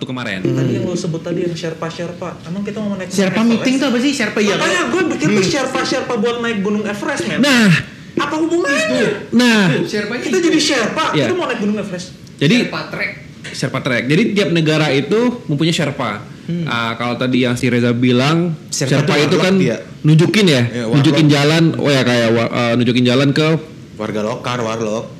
kemarin. 0.00 0.40
Tadi 0.40 0.72
yang 0.74 0.84
lo 0.84 0.96
sebut 0.96 1.20
tadi 1.20 1.44
yang 1.44 1.52
Sherpa-Sherpa, 1.52 2.48
emang 2.48 2.64
kita 2.64 2.80
mau 2.80 2.96
naik 2.96 3.12
Sherpa 3.12 3.44
meeting 3.44 3.76
tuh 3.76 3.86
apa 3.92 3.98
sih? 4.00 4.12
Sherpa 4.12 4.38
iya. 4.40 4.56
Makanya 4.56 4.82
gue 4.88 5.02
bikin 5.12 5.28
tuh 5.30 5.44
Sherpa-Sherpa 5.44 6.14
buat 6.16 6.40
naik 6.40 6.58
Gunung 6.60 6.84
Everest, 6.84 7.28
men. 7.28 7.40
Nah, 7.40 7.70
Apa 8.18 8.34
hubungannya? 8.34 9.30
nah. 9.30 9.68
Sherpa 9.84 10.16
Kita 10.18 10.40
jadi 10.40 10.58
Sherpa, 10.58 11.12
Iya. 11.12 11.28
kita 11.28 11.34
mau 11.36 11.44
naik 11.44 11.60
Gunung 11.60 11.76
Everest. 11.76 12.16
Jadi 12.40 12.56
Patrek. 12.66 13.10
Sherpa 13.48 13.78
Trek. 13.80 14.02
Jadi 14.08 14.22
tiap 14.32 14.50
negara 14.50 14.88
itu 14.90 15.44
mempunyai 15.44 15.72
Sherpa. 15.72 16.24
Ah, 16.64 16.96
kalau 16.96 17.12
tadi 17.14 17.44
yang 17.44 17.52
si 17.54 17.68
Reza 17.68 17.92
bilang 17.92 18.56
Sherpa 18.72 19.04
Sherpa, 19.04 19.14
itu 19.20 19.28
itu 19.28 19.36
kan 19.36 19.54
dia. 19.60 19.76
nunjukin 20.00 20.46
ya, 20.48 20.62
Iya, 20.64 20.84
nunjukin 20.88 21.26
jalan. 21.28 21.76
Oh 21.76 21.92
ya 21.92 22.00
kayak 22.00 22.28
eh, 22.32 22.72
nunjukin 22.80 23.04
jalan 23.04 23.36
ke 23.36 23.76
Warga 23.98 24.22
lokal, 24.22 24.62
warlock. 24.62 25.17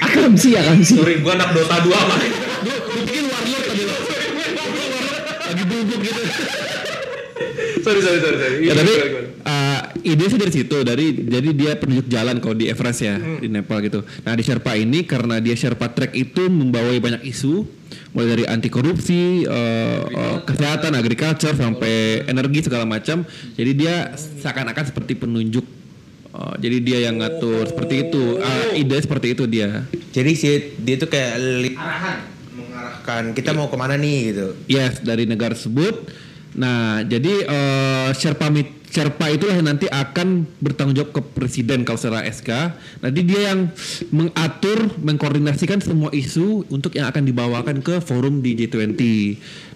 Akam 0.00 0.32
sih, 0.34 0.52
akam 0.54 0.80
sih. 0.80 0.96
Sorry, 0.96 1.18
gue 1.18 1.32
anak 1.32 1.50
Dota 1.52 1.76
2 1.78 1.88
mah. 1.88 2.18
bikin 2.98 3.24
warlock 3.24 3.62
tadi 3.64 3.82
loh. 3.82 3.98
Lagi 5.44 5.64
bubuk 5.64 6.00
gitu. 6.00 6.22
sorry, 7.80 8.00
sorry, 8.00 8.18
sorry. 8.18 8.36
sorry. 8.36 8.56
Ya 8.58 8.62
Iya, 8.64 8.72
tapi 8.74 8.92
uh, 9.40 9.80
ide 10.04 10.24
sih 10.26 10.36
dari 10.36 10.52
situ 10.52 10.76
dari 10.82 11.06
jadi 11.14 11.48
dia 11.52 11.72
penunjuk 11.74 12.06
jalan 12.06 12.36
kalau 12.36 12.52
di 12.52 12.68
Everest 12.68 13.00
ya 13.00 13.16
Hmm. 13.16 13.38
di 13.38 13.48
Nepal 13.48 13.78
gitu. 13.80 14.02
Nah 14.22 14.34
di 14.34 14.42
Sherpa 14.42 14.74
ini 14.74 15.04
karena 15.04 15.38
dia 15.38 15.54
Sherpa 15.54 15.88
Trek 15.88 16.12
itu 16.12 16.50
membawa 16.50 16.90
banyak 16.92 17.24
isu 17.24 17.64
mulai 18.08 18.28
dari 18.30 18.44
anti 18.44 18.68
korupsi, 18.68 19.44
uh, 19.44 20.00
uh, 20.04 20.38
kesehatan, 20.42 20.92
agriculture 20.92 21.54
sampai 21.54 22.24
energi 22.24 22.60
segala 22.62 22.84
macam. 22.84 23.24
Jadi 23.54 23.70
dia 23.72 24.12
seakan-akan 24.16 24.84
seperti 24.84 25.12
penunjuk. 25.14 25.64
Uh, 26.38 26.54
jadi 26.54 26.78
dia 26.78 26.98
yang 27.10 27.18
ngatur 27.18 27.66
seperti 27.66 28.06
itu. 28.06 28.38
Uh, 28.38 28.78
ide 28.78 28.94
seperti 29.02 29.34
itu 29.34 29.42
dia. 29.50 29.82
Jadi 30.14 30.32
si 30.38 30.46
dia 30.78 30.94
tuh 30.94 31.10
kayak 31.10 31.34
li- 31.66 31.74
mengarahkan 32.54 33.34
kita 33.34 33.50
mau 33.58 33.66
ke 33.66 33.74
mana 33.74 33.98
nih 33.98 34.18
gitu. 34.30 34.46
Yes, 34.70 35.02
dari 35.02 35.26
negara 35.26 35.58
tersebut. 35.58 36.06
Nah, 36.58 37.02
jadi 37.06 37.44
eh, 37.44 38.08
Sherpa 38.16 38.48
mit- 38.50 38.78
Sherpa 38.88 39.28
itulah 39.28 39.60
yang 39.60 39.68
nanti 39.68 39.84
akan 39.84 40.48
bertanggung 40.64 40.96
jawab 40.96 41.10
ke 41.12 41.20
presiden 41.36 41.84
kalau 41.84 42.00
secara 42.00 42.24
SK. 42.24 42.72
Nanti 43.04 43.20
dia 43.20 43.52
yang 43.52 43.68
mengatur, 44.08 44.90
mengkoordinasikan 44.96 45.84
semua 45.84 46.08
isu 46.10 46.64
untuk 46.72 46.96
yang 46.96 47.06
akan 47.12 47.28
dibawakan 47.28 47.84
ke 47.84 48.00
forum 48.00 48.40
di 48.40 48.56
G20. 48.56 48.96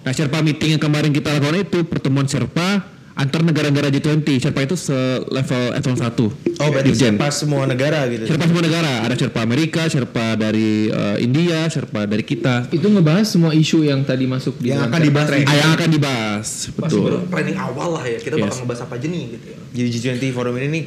Nah, 0.02 0.11
Sherpa 0.16 0.40
meeting 0.40 0.81
yang 0.81 0.83
kemarin 0.83 1.12
kita 1.12 1.28
lakukan 1.38 1.61
itu 1.61 1.85
pertemuan 1.85 2.25
Sherpa 2.25 2.88
antar 3.14 3.40
negara-negara 3.40 3.88
G20. 3.88 4.25
Sherpa 4.38 4.61
itu 4.61 4.75
selevel 4.75 5.73
echelon 5.73 5.97
1. 5.97 6.09
Oh 6.54 6.69
berarti 6.69 6.88
Dirjen. 6.88 7.14
Sherpa 7.14 7.28
semua 7.28 7.62
negara 7.64 8.07
gitu. 8.07 8.25
Sherpa 8.25 8.45
semua 8.45 8.62
negara, 8.62 8.92
ada 9.02 9.14
Sherpa 9.14 9.40
Amerika, 9.40 9.85
Sherpa 9.85 10.35
dari 10.35 10.88
eh, 10.88 11.16
India, 11.19 11.66
Sherpa 11.66 12.04
dari 12.04 12.23
kita. 12.23 12.66
Itu 12.69 12.87
ngebahas 12.87 13.26
semua 13.26 13.52
isu 13.52 13.83
yang 13.83 14.02
tadi 14.02 14.25
masuk 14.25 14.57
di 14.57 14.71
Yang 14.71 14.81
akan 14.83 14.92
Sherpa 14.92 15.07
dibahas. 15.07 15.28
Ah, 15.42 15.54
yang 15.54 15.71
akan 15.73 15.88
dibahas, 15.90 16.49
betul. 16.73 17.00
baru 17.02 17.19
planning 17.26 17.59
awal 17.59 17.88
lah 17.95 18.04
ya. 18.04 18.19
Kita 18.19 18.35
Yes. 18.35 18.42
bakal 18.42 18.57
ngebahas 18.61 18.81
apa 18.83 18.95
aja 18.97 19.07
nih 19.07 19.25
gitu 19.31 19.47
ya. 19.47 19.57
Jadi 19.73 19.88
G20 19.90 20.25
forum 20.31 20.54
ini 20.54 20.66
nih 20.69 20.83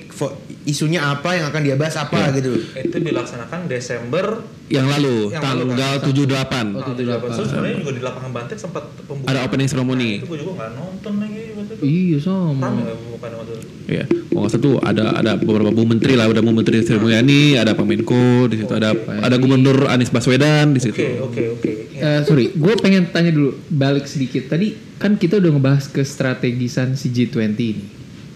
isunya 0.65 1.01
apa 1.03 1.29
yang 1.33 1.45
akan 1.47 1.61
dia 1.61 1.75
bahas 1.75 1.95
apa 1.95 2.29
gitu. 2.31 2.57
Itu 2.75 2.97
dilaksanakan 2.97 3.65
Desember 3.65 4.25
yang 4.65 4.89
lalu 4.89 5.29
Yang 5.29 5.41
tanggal 5.41 5.57
lalu 5.61 5.65
kan? 5.69 6.01
78 6.01 6.65
Oh, 6.73 6.81
tanggal 6.81 6.95
78. 6.97 7.29
78. 7.29 7.35
Terus 7.35 7.47
sebenarnya 7.47 7.77
juga 7.77 7.91
di 7.91 8.01
lapangan 8.01 8.31
Banteng 8.31 8.59
sempat 8.59 8.83
pembukaan. 8.99 9.29
ada 9.31 9.39
opening 9.41 9.65
Nah, 9.65 9.71
ceremony 9.71 10.09
itu 10.15 10.25
gue 10.25 10.39
juga 10.39 10.51
nggak 10.55 10.71
nonton 10.75 11.13
lagi 11.17 11.41
itu. 11.75 11.83
Iya 11.83 12.17
sama. 12.19 12.63
Rame 12.63 12.81
ya 12.81 12.95
pembukaan 12.95 13.33
waktu 13.35 13.53
itu. 13.53 13.67
ya 13.85 14.03
kalau 14.25 14.41
nggak 14.41 14.59
tuh 14.59 14.75
ada 14.81 15.03
ada 15.13 15.31
beberapa 15.37 15.69
bu 15.69 15.85
menteri 15.85 16.17
lah 16.17 16.25
ada 16.25 16.41
bu 16.41 16.51
menteri 16.51 16.81
Sri 16.81 16.97
Mulyani 16.97 17.53
ada 17.53 17.71
Pak 17.71 17.85
Menko 17.85 18.49
di 18.49 18.57
situ 18.57 18.73
ada 18.73 18.91
ada 18.97 19.35
gubernur 19.37 19.85
Anies 19.85 20.09
Baswedan 20.09 20.73
di 20.73 20.81
situ 20.81 20.97
Oke, 20.97 21.21
oke, 21.21 21.43
oke. 21.53 21.71
Eh, 21.95 22.01
Ya. 22.01 22.19
sorry, 22.21 22.51
gue 22.51 22.73
pengen 22.75 23.07
tanya 23.07 23.29
dulu 23.29 23.55
balik 23.67 24.03
sedikit. 24.03 24.49
Tadi 24.49 24.73
kan 24.97 25.15
kita 25.15 25.37
udah 25.37 25.51
ngebahas 25.53 25.87
ke 25.87 26.01
strategisan 26.01 26.93
si 26.93 27.07
G20 27.07 27.55
ini, 27.55 27.85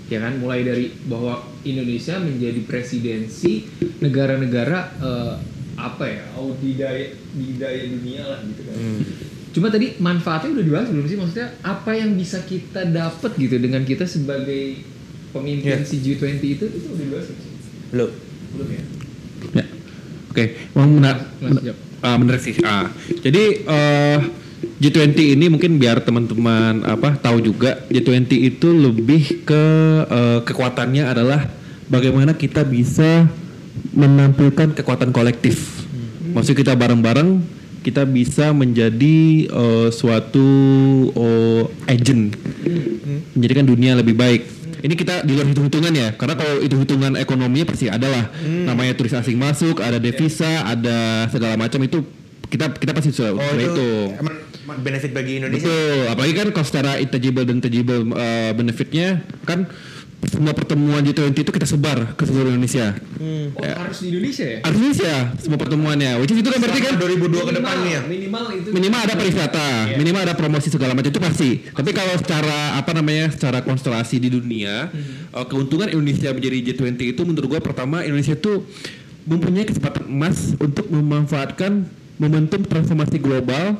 ya 0.08 0.22
kan? 0.22 0.40
Mulai 0.40 0.64
dari 0.64 0.86
bahwa 1.04 1.44
Indonesia 1.62 2.16
menjadi 2.18 2.64
presidensi 2.64 3.68
negara-negara 4.00 4.80
eh, 4.98 5.34
apa 5.76 6.06
ya, 6.06 6.24
audidaya 6.36 7.12
didaya 7.32 7.84
dunia 7.86 8.24
lah 8.26 8.40
gitu 8.44 8.62
kan. 8.64 8.76
Cuma 9.50 9.68
tadi 9.68 9.98
manfaatnya 9.98 10.54
udah 10.54 10.66
dibahas 10.66 10.88
belum 10.90 11.06
sih? 11.06 11.18
Maksudnya 11.18 11.50
apa 11.62 11.92
yang 11.94 12.14
bisa 12.14 12.42
kita 12.42 12.86
dapat 12.86 13.32
gitu 13.36 13.56
dengan 13.58 13.82
kita 13.82 14.06
sebagai 14.06 14.82
pemimpin 15.30 15.82
Iya. 15.82 15.86
si 15.86 16.00
G20 16.00 16.42
itu 16.42 16.66
itu 16.66 16.88
udah 16.88 17.06
dibahas 17.06 17.26
belum 17.28 17.40
sih? 17.40 17.54
Belum. 17.90 18.12
Belum 18.50 18.68
ya? 18.70 18.84
ya 19.56 19.66
oke 20.30 20.44
memang 20.76 20.92
benar 21.00 21.16
Mas, 21.40 21.64
Jok. 21.64 21.78
ah, 22.02 22.16
benar 22.20 22.38
sih 22.38 22.54
ah 22.62 22.86
jadi 23.24 23.44
eh, 23.64 24.18
G20 24.80 25.40
ini 25.40 25.46
mungkin 25.48 25.80
biar 25.80 26.04
teman-teman 26.04 26.84
apa 26.84 27.16
tahu 27.16 27.40
juga 27.40 27.80
G20 27.88 28.28
itu 28.36 28.68
lebih 28.70 29.48
ke 29.48 29.64
eh, 30.06 30.40
kekuatannya 30.44 31.04
adalah 31.08 31.48
bagaimana 31.88 32.36
kita 32.36 32.68
bisa 32.68 33.32
menampilkan 33.90 34.76
kekuatan 34.76 35.10
kolektif. 35.10 35.88
Maksud 36.30 36.54
kita 36.54 36.76
bareng-bareng 36.76 37.40
kita 37.82 38.04
bisa 38.04 38.52
menjadi 38.52 39.48
eh, 39.50 39.88
suatu 39.90 40.48
oh, 41.16 41.64
agent 41.88 42.36
menjadikan 43.36 43.66
dunia 43.66 43.98
lebih 43.98 44.16
baik. 44.16 44.42
Ini 44.80 44.96
kita 44.96 45.28
di 45.28 45.36
luar 45.36 45.52
hitung-hitungan 45.52 45.92
ya, 45.92 46.16
karena 46.16 46.40
kalau 46.40 46.64
itu 46.64 46.72
hitungan 46.80 47.20
ekonominya 47.20 47.68
pasti 47.68 47.92
ada 47.92 48.08
lah. 48.08 48.26
Namanya 48.48 48.96
turis 48.96 49.12
asing 49.12 49.36
masuk, 49.36 49.84
ada 49.84 50.00
devisa, 50.00 50.64
ada 50.64 51.28
segala 51.28 51.60
macam 51.60 51.84
itu 51.84 52.00
kita 52.50 52.72
kita 52.80 52.92
pasti 52.96 53.12
sudah 53.14 53.36
Oh 53.38 53.54
itu 53.60 53.62
hitung. 53.62 54.10
emang 54.18 54.36
benefit 54.82 55.12
bagi 55.14 55.38
Indonesia. 55.42 55.68
Betul, 55.68 56.00
apalagi 56.10 56.34
kan 56.34 56.48
kalau 56.56 56.66
secara 56.66 56.92
intangible 56.98 57.46
dan 57.46 57.58
tangible 57.62 58.02
uh, 58.16 58.52
benefitnya 58.56 59.22
kan 59.46 59.70
semua 60.28 60.52
pertemuan 60.52 61.00
G20 61.00 61.32
itu 61.32 61.52
kita 61.56 61.64
sebar 61.64 62.12
ke 62.20 62.24
seluruh 62.28 62.52
Indonesia. 62.52 62.92
Oh, 63.56 63.64
harus 63.64 64.04
di 64.04 64.12
Indonesia 64.12 64.44
ya? 64.44 64.60
Indonesia 64.68 65.14
semua 65.40 65.56
pertemuannya. 65.56 66.12
Which 66.20 66.36
is 66.36 66.44
itu 66.44 66.50
kan 66.52 66.60
berarti 66.60 66.82
kan 66.84 66.94
2002 67.00 67.48
ke 67.48 67.54
depan 67.56 67.76
nih 67.88 67.92
ya. 67.92 68.02
Minimal 68.04 68.44
itu 68.52 68.70
minimal 68.76 69.00
ada 69.00 69.14
pariwisata, 69.16 69.68
minimal 69.96 70.22
ada 70.28 70.36
promosi 70.36 70.68
segala 70.68 70.92
macam 70.92 71.08
itu 71.08 71.22
pasti. 71.24 71.50
Tapi 71.72 71.92
kalau 71.96 72.20
secara 72.20 72.76
apa 72.76 72.92
namanya, 72.92 73.32
secara 73.32 73.64
konstelasi 73.64 74.20
di 74.20 74.28
dunia, 74.28 74.92
uh, 75.32 75.46
keuntungan 75.48 75.88
Indonesia 75.88 76.36
menjadi 76.36 76.76
G20 76.76 77.00
itu 77.16 77.22
menurut 77.24 77.48
gua 77.48 77.62
pertama 77.64 78.04
Indonesia 78.04 78.36
itu 78.36 78.68
mempunyai 79.24 79.64
kesempatan 79.64 80.04
emas 80.04 80.52
untuk 80.60 80.92
memanfaatkan 80.92 81.88
momentum 82.20 82.60
transformasi 82.68 83.24
global 83.24 83.80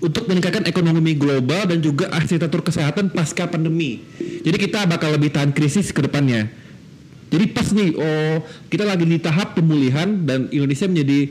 untuk 0.00 0.24
meningkatkan 0.26 0.64
ekonomi 0.64 1.12
global 1.12 1.68
dan 1.68 1.78
juga 1.84 2.08
arsitektur 2.08 2.64
kesehatan 2.64 3.12
pasca 3.12 3.44
pandemi. 3.44 4.00
Jadi 4.40 4.56
kita 4.56 4.88
bakal 4.88 5.16
lebih 5.16 5.32
tahan 5.32 5.52
krisis 5.52 5.92
ke 5.92 6.00
depannya. 6.04 6.48
Jadi 7.30 7.44
pas 7.54 7.68
nih, 7.70 7.94
oh 7.94 8.36
kita 8.66 8.82
lagi 8.82 9.06
di 9.06 9.18
tahap 9.22 9.54
pemulihan 9.54 10.26
dan 10.26 10.50
Indonesia 10.50 10.90
menjadi 10.90 11.30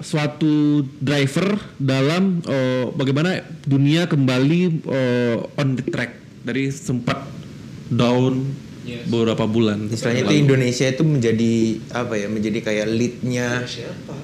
suatu 0.00 0.82
driver 0.98 1.60
dalam 1.76 2.40
eh, 2.42 2.88
bagaimana 2.96 3.44
dunia 3.62 4.08
kembali 4.08 4.60
eh, 4.90 5.60
on 5.60 5.76
the 5.78 5.84
track 5.86 6.16
dari 6.42 6.72
sempat 6.72 7.20
down 7.92 8.42
Yes. 8.80 9.06
beberapa 9.12 9.44
bulan. 9.44 9.92
Istilahnya 9.92 10.24
itu. 10.24 10.40
Indonesia 10.40 10.86
itu 10.88 11.04
menjadi 11.04 11.52
apa 11.92 12.16
ya? 12.16 12.26
Menjadi 12.32 12.58
kayak 12.64 12.86
leadnya. 12.88 13.60
Ya 13.62 13.68
siapa? 13.68 14.16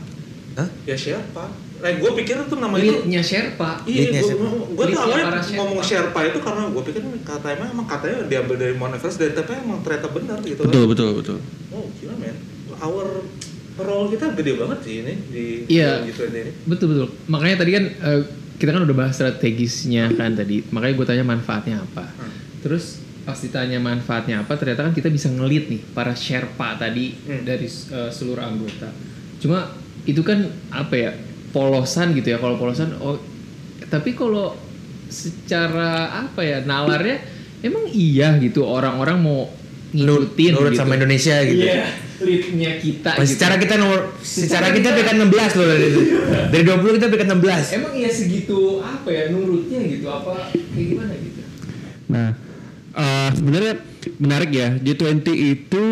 Hah? 0.56 0.68
Ya 0.88 0.96
siapa? 0.96 1.44
Eh, 1.78 1.92
gue 1.96 2.10
pikir 2.14 2.36
itu 2.38 2.54
nama 2.54 2.72
itu 2.74 2.88
Leadnya 2.98 3.20
Sherpa. 3.20 3.84
Iya, 3.84 4.16
gue 4.16 4.84
tuh 4.86 4.98
awalnya 4.98 5.28
ngomong 5.54 5.80
Sherpa 5.80 6.20
itu 6.24 6.38
karena 6.38 6.62
gue 6.66 6.82
pikir 6.82 7.02
kata 7.20 7.46
emang 7.52 7.68
emang 7.70 7.86
katanya 7.86 8.24
diambil 8.24 8.56
dari 8.56 8.72
Mount 8.72 8.94
Everest 8.94 9.16
dan 9.16 9.32
tapi 9.32 9.56
emang 9.56 9.80
ternyata 9.80 10.08
benar 10.08 10.38
gitu 10.40 10.60
Betul 10.62 10.82
kan. 10.82 10.90
betul 10.90 11.08
betul. 11.14 11.38
Oh 11.70 11.84
gila 11.94 12.14
men, 12.16 12.36
our 12.78 13.06
role 13.76 14.08
kita 14.08 14.32
gede 14.32 14.52
banget 14.54 14.78
sih 14.80 14.94
ini 15.00 15.14
di 15.26 15.44
Iya. 15.68 16.00
G20 16.02 16.32
ini. 16.34 16.50
Betul 16.64 16.86
betul. 16.90 17.06
Makanya 17.26 17.56
tadi 17.58 17.70
kan 17.70 17.84
eh, 17.86 18.20
kita 18.56 18.70
kan 18.70 18.82
udah 18.82 18.96
bahas 18.96 19.12
strategisnya 19.12 20.08
kan 20.12 20.32
tadi. 20.32 20.64
Makanya 20.66 20.94
gue 20.94 21.06
tanya 21.06 21.24
manfaatnya 21.26 21.76
apa. 21.82 22.08
Terus 22.58 22.98
pas 23.22 23.36
ditanya 23.36 23.76
manfaatnya 23.76 24.40
apa, 24.40 24.54
ternyata 24.54 24.80
kan 24.80 24.92
kita 24.92 25.10
bisa 25.10 25.28
ngelit 25.28 25.66
nih 25.66 25.82
para 25.90 26.14
Sherpa 26.14 26.72
tadi 26.74 27.12
Hmm. 27.20 27.42
dari 27.42 27.66
eh, 27.66 28.08
seluruh 28.08 28.40
anggota. 28.40 28.88
Cuma 29.36 29.76
itu 30.02 30.22
kan 30.22 30.40
apa 30.70 30.94
ya 30.96 31.10
polosan 31.56 32.12
gitu 32.12 32.36
ya. 32.36 32.38
Kalau 32.38 32.60
polosan, 32.60 32.92
oh 33.00 33.16
tapi 33.88 34.12
kalau 34.12 34.52
secara 35.08 36.26
apa 36.26 36.44
ya 36.44 36.60
nalarnya 36.66 37.22
emang 37.64 37.88
iya 37.88 38.36
gitu 38.36 38.66
orang-orang 38.66 39.16
mau 39.22 39.48
ngikutin 39.96 40.52
Nurut 40.52 40.74
gitu. 40.74 40.82
sama 40.82 40.92
Indonesia 40.98 41.36
gitu. 41.46 41.64
Iya, 41.64 41.88
leadnya 42.20 42.70
kita. 42.76 43.10
Nah, 43.16 43.24
gitu. 43.24 43.32
secara 43.32 43.54
kita 43.56 43.74
nomor 43.80 44.00
secara 44.20 44.74
kita 44.74 44.92
peringkat 44.92 45.16
16 45.16 45.56
loh 45.56 45.66
dari 45.70 45.84
itu. 45.88 46.00
Dari 46.52 46.62
20 46.66 46.96
kita 47.00 47.06
peringkat 47.08 47.28
16. 47.32 47.78
Emang 47.80 47.94
iya 47.96 48.10
segitu 48.10 48.58
apa 48.82 49.08
ya 49.08 49.32
nurutnya 49.32 49.80
gitu 49.88 50.06
apa 50.10 50.52
kayak 50.52 50.86
gimana 50.92 51.12
gitu? 51.16 51.40
Nah, 52.12 52.28
eh, 52.98 53.30
sebenarnya 53.32 53.74
menarik 54.20 54.50
ya. 54.52 54.68
G20 54.76 55.28
itu 55.32 55.86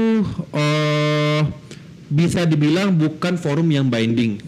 eh, 0.53 1.41
bisa 2.15 2.47
dibilang 2.47 2.95
bukan 2.95 3.35
forum 3.35 3.67
yang 3.75 3.91
binding. 3.91 4.39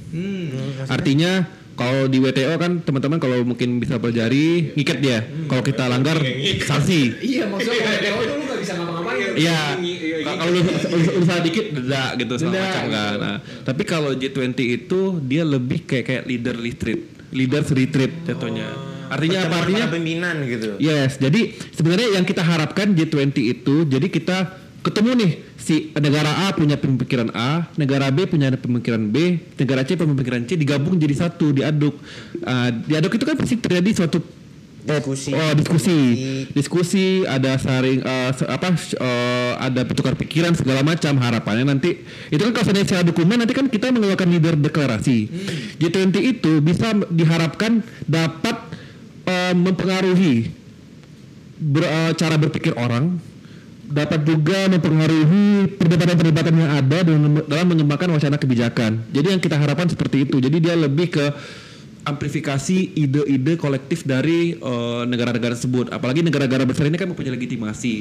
Artinya 0.86 1.44
kalau 1.76 2.08
di 2.08 2.22
WTO 2.22 2.56
kan 2.56 2.80
teman-teman 2.80 3.20
kalau 3.20 3.42
mungkin 3.44 3.82
bisa 3.82 4.00
pelajari 4.00 4.72
ngikat 4.78 4.98
dia. 5.02 5.26
Kalau 5.50 5.60
kita 5.60 5.90
langgar 5.90 6.16
sanksi. 6.64 7.18
Iya 7.20 7.50
maksudnya 7.50 8.00
kalau 8.00 8.24
tuh 8.24 8.36
lu 8.38 8.44
gak 8.48 8.60
bisa 8.62 8.72
ngapa-ngapain. 8.80 9.36
Iya. 9.36 9.60
Kalau 10.24 10.50
lu, 10.56 10.60
salah 11.26 11.42
dikit 11.44 11.66
denda 11.76 12.04
gitu 12.16 12.34
Denda, 12.40 12.56
macam 12.56 12.84
kan. 12.88 13.14
Nah, 13.20 13.38
tapi 13.62 13.82
kalau 13.84 14.10
G20 14.16 14.56
itu 14.56 15.00
dia 15.22 15.42
lebih 15.44 15.84
kayak 15.84 16.04
kayak 16.08 16.24
leader 16.24 16.56
retreat, 16.56 17.00
leaders 17.34 17.68
retreat 17.74 18.24
jatuhnya. 18.24 18.72
Artinya 19.06 19.46
apa? 19.46 19.56
Artinya 19.62 19.86
pimpinan 19.86 20.36
gitu. 20.50 20.80
Yes, 20.82 21.20
jadi 21.22 21.54
sebenarnya 21.76 22.18
yang 22.18 22.24
kita 22.26 22.42
harapkan 22.42 22.90
G20 22.96 23.38
itu, 23.38 23.86
jadi 23.86 24.06
kita 24.10 24.65
ketemu 24.86 25.10
nih 25.18 25.30
si 25.58 25.90
negara 25.92 26.46
A 26.46 26.54
punya 26.54 26.78
pemikiran 26.78 27.34
A, 27.34 27.66
negara 27.74 28.06
B 28.08 28.22
punya 28.24 28.54
pemikiran 28.54 29.02
B, 29.10 29.16
negara 29.54 29.82
C 29.82 29.98
punya 29.98 30.14
pemikiran 30.14 30.42
C 30.42 30.54
digabung 30.54 30.94
jadi 30.94 31.14
satu, 31.18 31.50
diaduk. 31.50 31.98
Ah, 32.40 32.70
diaduk 32.70 33.10
itu 33.12 33.24
kan 33.24 33.34
pasti 33.34 33.58
terjadi 33.58 33.90
suatu 33.92 34.22
Diskusi. 34.86 35.34
Oh, 35.34 35.50
diskusi. 35.50 35.98
Diskusi 36.54 37.04
ada 37.26 37.58
saring 37.58 38.06
eh, 38.06 38.30
se- 38.30 38.46
apa 38.46 38.70
eh, 38.70 39.52
ada 39.58 39.82
bertukar 39.82 40.14
pikiran 40.14 40.54
segala 40.54 40.86
macam 40.86 41.10
harapannya 41.18 41.66
nanti 41.66 42.06
itu 42.30 42.38
kan 42.38 42.54
kalau 42.54 42.70
secara 42.70 43.02
dokumen 43.02 43.42
nanti 43.42 43.50
kan 43.50 43.66
kita 43.66 43.90
mengeluarkan 43.90 44.30
leader 44.30 44.54
deklarasi. 44.54 45.26
G20 45.82 46.14
itu 46.22 46.62
bisa 46.62 46.94
diharapkan 47.10 47.82
dapat 48.06 48.62
eh, 49.26 49.54
mempengaruhi 49.58 50.54
ber- 51.58 51.90
eh, 51.90 52.12
cara 52.14 52.38
berpikir 52.38 52.78
orang 52.78 53.18
dapat 53.86 54.26
juga 54.26 54.66
mempengaruhi 54.66 55.78
perdebatan-perdebatan 55.78 56.54
yang 56.54 56.70
ada 56.74 56.98
dalam, 57.06 57.66
mengembangkan 57.70 58.10
wacana 58.10 58.36
kebijakan. 58.36 59.06
Jadi 59.14 59.26
yang 59.32 59.40
kita 59.42 59.56
harapkan 59.56 59.86
seperti 59.86 60.26
itu. 60.26 60.42
Jadi 60.42 60.56
dia 60.58 60.74
lebih 60.74 61.10
ke 61.14 61.26
amplifikasi 62.06 62.94
ide-ide 62.94 63.58
kolektif 63.58 64.06
dari 64.06 64.54
eh, 64.54 65.02
negara-negara 65.06 65.58
tersebut. 65.58 65.90
Apalagi 65.90 66.22
negara-negara 66.22 66.66
besar 66.66 66.86
ini 66.86 66.98
kan 66.98 67.10
mempunyai 67.10 67.34
legitimasi 67.34 67.94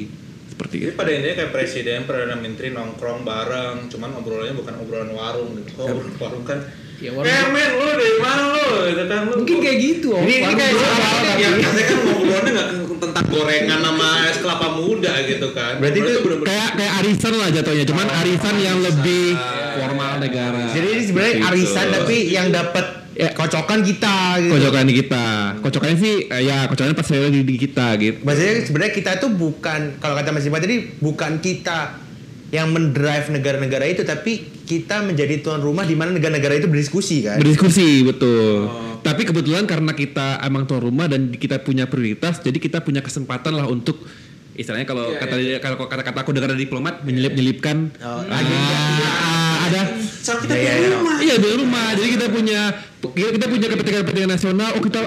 seperti 0.50 0.76
Jadi 0.80 0.92
itu. 0.94 0.98
pada 0.98 1.10
intinya 1.10 1.36
kayak 1.42 1.52
presiden, 1.52 1.98
perdana 2.06 2.36
menteri 2.38 2.70
nongkrong 2.70 3.26
bareng, 3.26 3.90
cuman 3.90 4.10
obrolannya 4.16 4.54
bukan 4.54 4.74
obrolan 4.78 5.10
warung 5.14 5.50
gitu. 5.58 5.70
Oh, 5.82 6.02
warung 6.22 6.46
kan. 6.46 6.85
Ya, 6.96 7.10
warung- 7.12 7.28
Eh 7.28 7.44
men, 7.50 7.68
lu 7.74 7.84
dari 7.92 8.16
mana 8.16 8.42
lu? 8.48 8.66
Gitu 8.88 9.04
kan 9.04 9.20
lu. 9.22 9.32
Mungkin 9.44 9.56
kayak 9.60 9.78
gitu. 9.78 10.08
Om. 10.10 10.22
Ini, 10.22 10.34
kayak 10.50 10.72
soal 10.72 10.96
tapi- 10.96 11.36
ya 11.36 11.48
katanya 11.52 11.84
kan 11.84 11.96
ngobrolnya 12.02 12.50
nggak 12.50 12.68
tentang 12.96 13.24
gorengan 13.28 13.78
sama 13.82 14.08
es 14.24 14.36
kelapa 14.38 14.68
muda 14.74 15.12
gitu 15.22 15.48
kan. 15.52 15.72
Berarti 15.76 15.98
itu 15.98 16.12
Kayak 16.42 16.70
kayak 16.74 16.92
arisan 16.96 17.32
lah 17.34 17.48
jatuhnya, 17.50 17.84
cuman 17.84 18.06
arisan 18.14 18.54
yang 18.58 18.78
lebih 18.80 19.36
formal 19.74 20.12
negara. 20.18 20.62
Jadi 20.70 20.86
ini 20.90 21.02
sebenarnya 21.04 21.34
Seperti 21.34 21.50
arisan 21.52 21.86
tapi 21.92 22.16
yang 22.30 22.48
dapat 22.48 22.86
Ya. 23.12 23.32
kocokan 23.32 23.80
kita 23.80 24.16
gitu. 24.38 24.52
kocokan 24.52 24.84
di 24.84 24.94
kita. 24.94 25.26
Kocokannya 25.58 25.96
sih 25.96 26.14
eh, 26.26 26.42
ya 26.44 26.64
kocokannya 26.64 26.92
pas 26.92 27.04
saya 27.06 27.28
di, 27.28 27.40
di 27.42 27.56
kita 27.56 27.96
gitu. 27.96 28.20
Maksudnya 28.20 28.54
sebenarnya 28.62 28.92
kita 28.94 29.10
itu 29.14 29.28
bukan 29.30 29.80
kalau 29.96 30.14
kata 30.14 30.32
Mas 30.32 30.44
Iman 30.44 30.60
tadi 30.60 30.76
bukan 30.96 31.40
kita 31.40 31.96
yang 32.54 32.70
mendrive 32.70 33.26
negara-negara 33.30 33.90
itu 33.90 34.06
tapi 34.06 34.46
kita 34.62 35.02
menjadi 35.02 35.42
tuan 35.42 35.58
rumah 35.58 35.82
di 35.82 35.98
mana 35.98 36.14
negara-negara 36.14 36.62
itu 36.62 36.70
berdiskusi 36.70 37.26
kan. 37.26 37.42
Berdiskusi 37.42 38.06
betul. 38.06 38.70
Tapi 39.02 39.22
kebetulan 39.22 39.66
karena 39.66 39.94
kita 39.94 40.42
emang 40.42 40.66
tuan 40.66 40.82
rumah 40.82 41.06
dan 41.06 41.30
kita 41.34 41.62
punya 41.62 41.86
prioritas, 41.86 42.42
jadi 42.42 42.58
kita 42.58 42.82
punya 42.82 43.02
kesempatan 43.02 43.54
lah 43.54 43.66
untuk 43.66 44.02
istilahnya 44.56 44.88
kalau 44.88 45.12
Iya, 45.12 45.20
kata 45.20 45.34
kalau 45.62 45.76
kata-kata 45.86 46.18
aku 46.24 46.32
negara 46.32 46.56
diplomat 46.56 47.04
menyelip-nyelipkan 47.04 47.92
Oh, 48.02 48.24
ah, 48.24 49.54
ada 49.68 49.82
Saat 50.00 50.42
kita 50.42 50.54
Iya, 50.56 50.72
di 50.74 50.80
iya. 50.82 50.90
rumah. 50.96 51.16
iya 51.22 51.34
di 51.38 51.48
rumah. 51.54 51.86
Jadi 51.94 52.08
kita 52.18 52.26
punya 52.32 52.60
kita 53.14 53.46
punya 53.46 53.66
kepentingan-kepentingan 53.70 54.30
nasional. 54.32 54.68
Oh 54.74 54.82
kita 54.82 55.00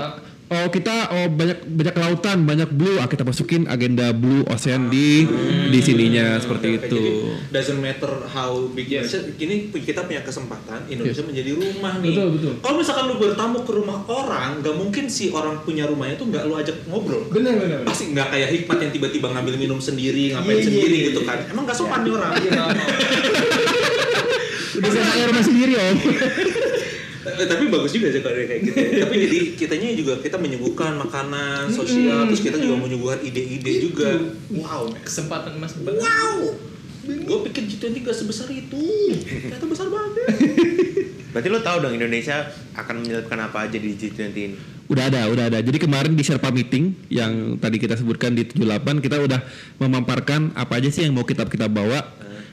oh 0.49 0.67
kita 0.73 1.13
oh 1.13 1.27
banyak 1.29 1.59
banyak 1.69 1.95
lautan, 1.95 2.37
banyak 2.43 2.69
blue. 2.73 2.97
Ah 2.97 3.05
kita 3.05 3.21
masukin 3.21 3.69
agenda 3.69 4.09
blue 4.11 4.41
ocean 4.49 4.89
di 4.89 5.25
di 5.69 5.79
sininya 5.79 6.41
seperti 6.41 6.67
Oke, 6.73 6.77
itu. 6.89 6.97
Jadi 6.97 7.09
doesn't 7.53 7.79
matter 7.79 8.09
how 8.33 8.57
big 8.73 8.89
ini 8.89 9.69
kita 9.69 10.05
punya 10.09 10.25
kesempatan 10.25 10.89
Indonesia 10.89 11.21
menjadi 11.21 11.51
rumah 11.53 12.01
nih. 12.01 12.13
Betul, 12.17 12.27
betul. 12.37 12.53
Kalau 12.65 12.75
misalkan 12.81 13.03
lu 13.05 13.15
bertamu 13.21 13.57
ke 13.61 13.71
rumah 13.77 13.99
orang, 14.09 14.49
nggak 14.65 14.75
mungkin 14.75 15.05
si 15.05 15.29
orang 15.29 15.61
punya 15.61 15.85
rumahnya 15.85 16.17
tuh 16.17 16.27
nggak 16.33 16.43
lu 16.49 16.53
ajak 16.57 16.77
ngobrol. 16.89 17.29
Bener. 17.29 17.55
bener. 17.61 17.79
Pasti 17.85 18.09
nggak 18.11 18.27
kayak 18.33 18.49
hikmat 18.49 18.77
yang 18.81 18.91
tiba-tiba 18.91 19.27
ngambil 19.29 19.55
minum 19.57 19.77
sendiri, 19.77 20.33
ngapain 20.33 20.57
Iya, 20.57 20.65
iya, 20.65 20.65
sendiri 20.65 20.95
iya, 20.97 21.07
gitu 21.13 21.21
iya. 21.23 21.29
kan. 21.29 21.37
Emang 21.53 21.63
nggak 21.69 21.77
sopan 21.77 22.01
nih 22.01 22.13
orang. 22.17 22.31
Udah 24.79 24.91
saya 24.95 25.25
rumah 25.27 25.43
sendiri 25.43 25.73
om. 25.77 25.97
Eh, 27.39 27.47
Tapi 27.47 27.71
bagus 27.71 27.95
juga 27.95 28.11
sih 28.11 28.19
kalau 28.19 28.35
kayak 28.35 28.61
gitu. 28.67 28.75
Tapi 28.75 29.15
jadi 29.15 29.39
kitanya 29.55 29.87
juga 29.95 30.13
kita 30.19 30.35
menyuguhkan 30.35 30.99
makanan 30.99 31.71
sosial, 31.71 32.27
terus 32.27 32.43
kita 32.43 32.59
juga 32.59 32.75
menyuguhkan 32.83 33.23
ide-ide 33.23 33.73
juga. 33.79 34.11
Wow, 34.51 34.91
man. 34.91 34.99
Kesempatan 35.07 35.55
mas. 35.55 35.71
wow. 35.79 36.39
Gue 37.09 37.39
pikir 37.49 37.65
G20 37.65 38.05
gak 38.05 38.17
sebesar 38.21 38.51
itu. 38.53 38.83
Ternyata 39.25 39.65
besar 39.65 39.87
banget. 39.89 40.29
Berarti 41.33 41.47
lo 41.49 41.61
tahu 41.63 41.77
dong 41.81 41.95
Indonesia 41.95 42.53
akan 42.77 43.01
menyelipkan 43.01 43.39
apa 43.39 43.65
aja 43.65 43.77
di 43.79 43.97
G20 43.97 44.35
ini. 44.35 44.57
Udah 44.89 45.05
ada, 45.05 45.29
udah 45.29 45.45
ada. 45.53 45.59
Jadi 45.61 45.77
kemarin 45.77 46.17
di 46.17 46.25
Sherpa 46.25 46.49
meeting 46.49 46.97
yang 47.13 47.61
tadi 47.61 47.77
kita 47.77 47.93
sebutkan 47.93 48.33
di 48.33 48.49
78 48.49 49.05
kita 49.05 49.21
udah 49.21 49.41
memamparkan 49.77 50.57
apa 50.57 50.81
aja 50.81 50.89
sih 50.89 51.05
yang 51.05 51.13
mau 51.13 51.21
kita 51.21 51.45
kita 51.45 51.69
bawa 51.69 52.01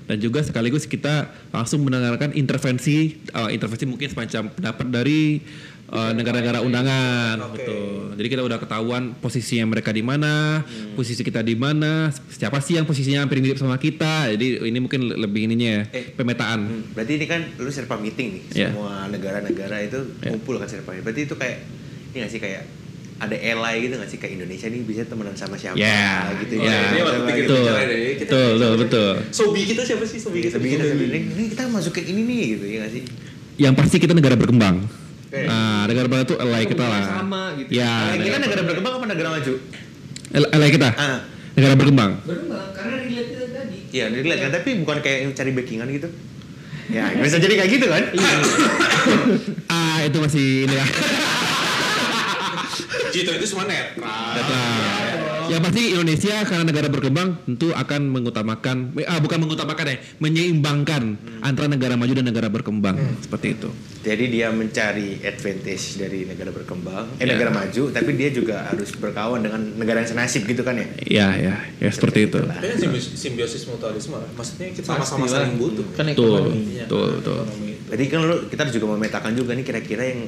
dan 0.06 0.16
juga 0.16 0.40
sekaligus 0.40 0.86
kita 0.86 1.14
langsung 1.50 1.82
mendengarkan 1.82 2.30
intervensi 2.32 3.18
eh, 3.18 3.50
intervensi 3.50 3.84
mungkin 3.84 4.08
semacam 4.08 4.42
pendapat 4.50 4.86
dari 4.88 5.42
eh, 5.86 6.12
negara-negara 6.12 6.58
undangan 6.60 7.36
Oke. 7.44 7.52
betul. 7.58 7.84
Jadi 8.16 8.28
kita 8.28 8.42
udah 8.42 8.56
ketahuan 8.56 9.12
posisinya 9.14 9.66
mereka 9.68 9.90
di 9.90 10.00
mana, 10.00 10.64
posisi 10.94 11.20
kita 11.20 11.42
di 11.42 11.52
mana, 11.52 12.08
siapa 12.26 12.58
sih 12.58 12.74
yang 12.74 12.82
posisinya 12.82 13.20
hampir 13.20 13.38
mirip 13.38 13.54
sama 13.54 13.76
kita. 13.76 14.32
Jadi 14.32 14.64
ini 14.64 14.78
mungkin 14.78 15.10
lebih 15.10 15.46
ininya 15.46 15.68
ya, 15.68 15.82
Eh. 15.92 16.04
pemetaan. 16.10 16.60
Hmm, 16.64 16.82
Berarti 16.90 17.12
ini 17.14 17.26
kan 17.26 17.40
lu 17.56 17.68
serpa 17.68 17.94
meeting 17.96 18.28
nih. 18.32 18.42
Iya. 18.56 18.68
Semua 18.72 19.04
negara-negara 19.06 19.76
itu 19.80 20.00
Iya. 20.16 20.32
kumpul 20.32 20.56
kan 20.56 20.66
serpa. 20.66 20.96
Berarti 20.96 21.22
itu 21.22 21.34
kayak 21.34 21.58
ini 22.10 22.18
gak 22.18 22.30
sih 22.32 22.40
kayak 22.40 22.62
ada 23.16 23.32
ally 23.32 23.74
gitu 23.82 23.96
gak 23.96 24.06
sih 24.06 24.18
kayak 24.18 24.36
Indonesia 24.36 24.66
nih 24.66 24.80
bisa 24.82 25.02
temenan 25.02 25.32
sama 25.32 25.54
siapa 25.54 25.72
Ya, 25.74 26.28
gitu 26.36 26.58
ya. 26.58 26.92
ini 26.92 27.00
waktu 27.00 27.20
gitu. 27.34 27.48
Betul, 27.48 27.64
bicara 27.64 27.82
deh, 27.82 27.98
kita- 28.14 28.28
betul, 28.28 28.48
betul, 28.52 28.72
betul. 28.78 29.10
Sobi 29.30 29.60
kita 29.64 29.82
siapa 29.82 30.04
sih? 30.04 30.18
Sobi 30.18 30.38
kita. 30.42 30.54
Tapi 30.54 30.68
kita 30.70 30.84
sebenarnya 30.86 31.20
ini 31.26 31.44
kita 31.48 31.62
masukin 31.66 32.04
ini 32.06 32.20
nih 32.22 32.42
gitu 32.52 32.64
ya 32.66 32.76
gak 32.78 32.92
sih? 32.92 33.02
Yang 33.56 33.74
pasti 33.74 33.96
kita 33.98 34.12
negara 34.12 34.34
berkembang. 34.34 34.76
Oke. 35.26 35.42
Nah, 35.42 35.84
negara 35.84 36.06
berkembang 36.06 36.28
itu 36.28 36.36
ally 36.38 36.64
kita 36.66 36.84
lah. 36.84 37.02
Sama 37.14 37.42
gitu. 37.56 37.68
Ya, 37.72 37.92
Nah, 38.06 38.16
kita 38.20 38.36
negara 38.38 38.62
berkembang 38.62 38.92
apa 38.94 39.06
negara 39.06 39.28
maju? 39.32 39.52
ally 40.28 40.68
kita. 40.70 40.88
Ah, 40.92 41.18
Negara 41.54 41.72
berkembang. 41.74 42.10
Berkembang 42.20 42.68
karena 42.70 42.94
relate 43.00 43.28
kita 43.32 43.46
tadi. 43.50 43.78
iya 43.90 44.04
dilihat 44.06 44.38
kan 44.38 44.50
tapi 44.52 44.76
bukan 44.76 45.00
kayak 45.00 45.18
yang 45.22 45.32
cari 45.32 45.50
backingan 45.50 45.88
gitu. 45.90 46.08
Ya, 46.86 47.16
bisa 47.16 47.40
jadi 47.40 47.54
kayak 47.56 47.70
gitu 47.72 47.86
kan? 47.88 48.02
ah 49.72 49.98
itu 50.02 50.18
masih 50.20 50.46
ini 50.62 50.74
ya. 50.74 50.86
G20 53.16 53.40
itu 53.40 53.46
semua 53.48 53.64
netral. 53.64 54.04
Nah, 54.04 55.16
yang 55.46 55.62
pasti 55.62 55.94
Indonesia 55.94 56.42
karena 56.42 56.64
negara 56.66 56.88
berkembang 56.90 57.28
tentu 57.46 57.70
akan 57.70 58.10
mengutamakan, 58.10 58.76
ah 59.06 59.22
bukan 59.22 59.38
mengutamakan 59.40 59.84
ya, 59.88 59.96
menyeimbangkan 60.18 61.02
antara 61.40 61.70
negara 61.70 61.94
maju 61.94 62.12
dan 62.12 62.26
negara 62.26 62.50
berkembang 62.50 62.98
seperti 63.22 63.54
itu. 63.54 63.70
Jadi 64.02 64.24
dia 64.28 64.50
mencari 64.50 65.22
advantage 65.22 65.96
dari 65.96 66.26
negara 66.26 66.50
berkembang, 66.50 67.14
eh 67.16 67.24
Ya. 67.24 67.34
negara 67.38 67.54
maju, 67.54 67.82
tapi 67.90 68.10
dia 68.14 68.30
juga 68.30 68.66
harus 68.66 68.90
berkawan 68.92 69.42
dengan 69.42 69.62
negara 69.78 70.02
yang 70.02 70.10
senasib 70.10 70.44
gitu 70.44 70.66
kan 70.66 70.76
ya? 70.76 70.86
Ya 71.06 71.28
ya 71.38 71.54
ya 71.78 71.90
seperti 71.90 72.26
itu. 72.26 72.42
Tapi 72.42 72.66
kan 72.66 72.78
simbiosis, 72.78 73.14
simbiosis 73.14 73.62
mutualisme. 73.64 74.18
Maksudnya 74.34 74.74
kita 74.74 74.86
sama-sama 74.92 75.26
saling 75.30 75.56
butuh. 75.56 75.86
Kan 75.94 76.10
Betul 76.10 76.26
ekonomi. 76.42 76.60
Iya, 76.74 76.84
betul 76.90 77.08
betul. 77.22 77.38
ekonomi. 77.46 77.72
Berarti 77.86 78.04
kan 78.10 78.18
lu 78.26 78.36
kita 78.50 78.62
juga 78.74 78.86
memetakan 78.98 79.32
juga 79.32 79.50
nih 79.54 79.64
kira-kira 79.64 80.02
yang 80.10 80.20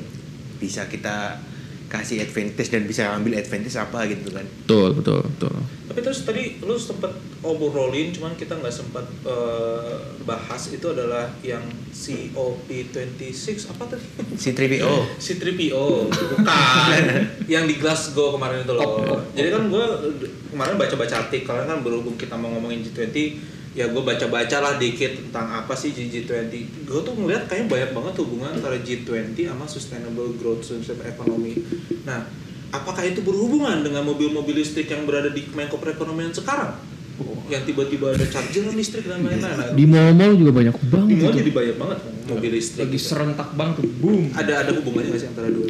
bisa 0.59 0.87
kita 0.87 1.43
kasih 1.89 2.21
advantage 2.21 2.69
dan 2.69 2.85
bisa 2.85 3.09
ambil 3.17 3.41
advantage 3.41 3.77
apa 3.81 4.05
gitu 4.13 4.29
kan? 4.31 4.45
Betul 4.65 4.93
betul 5.01 5.25
betul. 5.25 5.55
Tapi 5.89 6.01
terus 6.05 6.21
tadi 6.29 6.61
lu 6.61 6.77
sempet 6.77 7.11
obrolin, 7.41 8.13
cuman 8.13 8.37
kita 8.37 8.61
nggak 8.61 8.71
sempat 8.71 9.09
eh, 9.25 9.97
bahas 10.29 10.69
itu 10.69 10.85
adalah 10.85 11.33
yang 11.41 11.65
COP26 11.91 13.73
apa 13.73 13.97
tadi? 13.97 14.05
C3PO. 14.37 15.17
C3PO 15.17 15.87
bukan 16.13 17.05
yang 17.57 17.65
di 17.65 17.81
Glasgow 17.81 18.37
kemarin 18.37 18.69
itu 18.69 18.75
loh. 18.77 19.25
Jadi 19.33 19.49
kan 19.49 19.63
gue 19.73 19.85
kemarin 20.53 20.77
baca-baca 20.77 21.15
artikel 21.25 21.57
kan 21.57 21.81
berhubung 21.81 22.21
kita 22.21 22.37
mau 22.37 22.53
ngomongin 22.53 22.85
G20 22.85 23.58
ya 23.79 23.87
gue 23.95 24.03
baca-baca 24.03 24.57
lah 24.59 24.75
dikit 24.75 25.15
tentang 25.15 25.47
apa 25.55 25.71
sih 25.79 25.95
G20. 25.95 26.51
Gue 26.83 27.01
tuh 27.07 27.15
ngeliat 27.15 27.47
kayaknya 27.47 27.71
banyak 27.71 27.91
banget 27.95 28.15
hubungan 28.27 28.51
antara 28.59 28.75
G20 28.83 29.39
sama 29.39 29.71
Sustainable 29.71 30.35
Growth 30.35 30.67
Sustainable 30.67 31.07
Economy. 31.07 31.55
Nah, 32.03 32.27
apakah 32.75 33.07
itu 33.07 33.23
berhubungan 33.23 33.87
dengan 33.87 34.03
mobil-mobil 34.03 34.59
listrik 34.59 34.91
yang 34.91 35.07
berada 35.07 35.31
di 35.31 35.47
Menko 35.55 35.79
Perekonomian 35.79 36.35
sekarang? 36.35 36.75
Yang 37.47 37.71
tiba-tiba 37.71 38.19
ada 38.19 38.27
charger 38.27 38.67
listrik 38.75 39.07
dan 39.07 39.23
lain-lain. 39.23 39.55
Nah, 39.55 39.71
Di 39.71 39.85
mall-mall 39.87 40.35
juga 40.35 40.53
banyak 40.59 40.75
banget 40.91 41.09
di 41.09 41.17
mall 41.23 41.35
jadi 41.39 41.53
banyak 41.55 41.77
banget 41.79 41.99
mobil 42.27 42.51
listrik. 42.59 42.83
Lagi 42.83 42.99
gitu. 42.99 43.07
serentak 43.15 43.49
banget 43.55 43.75
tuh, 43.79 43.87
boom. 44.03 44.23
Ada 44.35 44.67
ada 44.67 44.71
hubungannya 44.75 45.15
nggak 45.15 45.23
sih 45.23 45.31
antara 45.31 45.49
dua? 45.55 45.67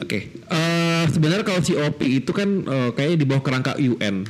Oke, 0.00 0.18
eh, 0.32 1.04
sebenarnya 1.12 1.44
kalau 1.44 1.60
COP 1.60 2.00
itu 2.00 2.32
kan 2.32 2.48
eh, 2.64 2.90
kayaknya 2.96 3.16
di 3.20 3.26
bawah 3.28 3.44
kerangka 3.44 3.76
UN. 3.76 4.24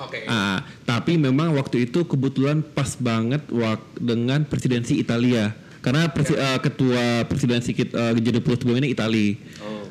Oke. 0.00 0.24
Ah, 0.24 0.64
tapi 0.82 1.14
memang 1.14 1.52
waktu 1.54 1.84
itu 1.84 2.02
kebetulan 2.02 2.64
pas 2.64 2.96
banget 2.96 3.44
wak- 3.52 3.96
dengan 4.00 4.42
presidensi 4.44 4.96
Italia. 4.96 5.52
Karena 5.80 6.12
presi- 6.12 6.36
eh, 6.36 6.60
ketua 6.60 7.24
presidensi 7.24 7.72
kita 7.72 8.12
uh, 8.12 8.12
G20 8.12 8.52
sebelum 8.60 8.84
ini 8.84 8.92
Itali. 8.92 9.40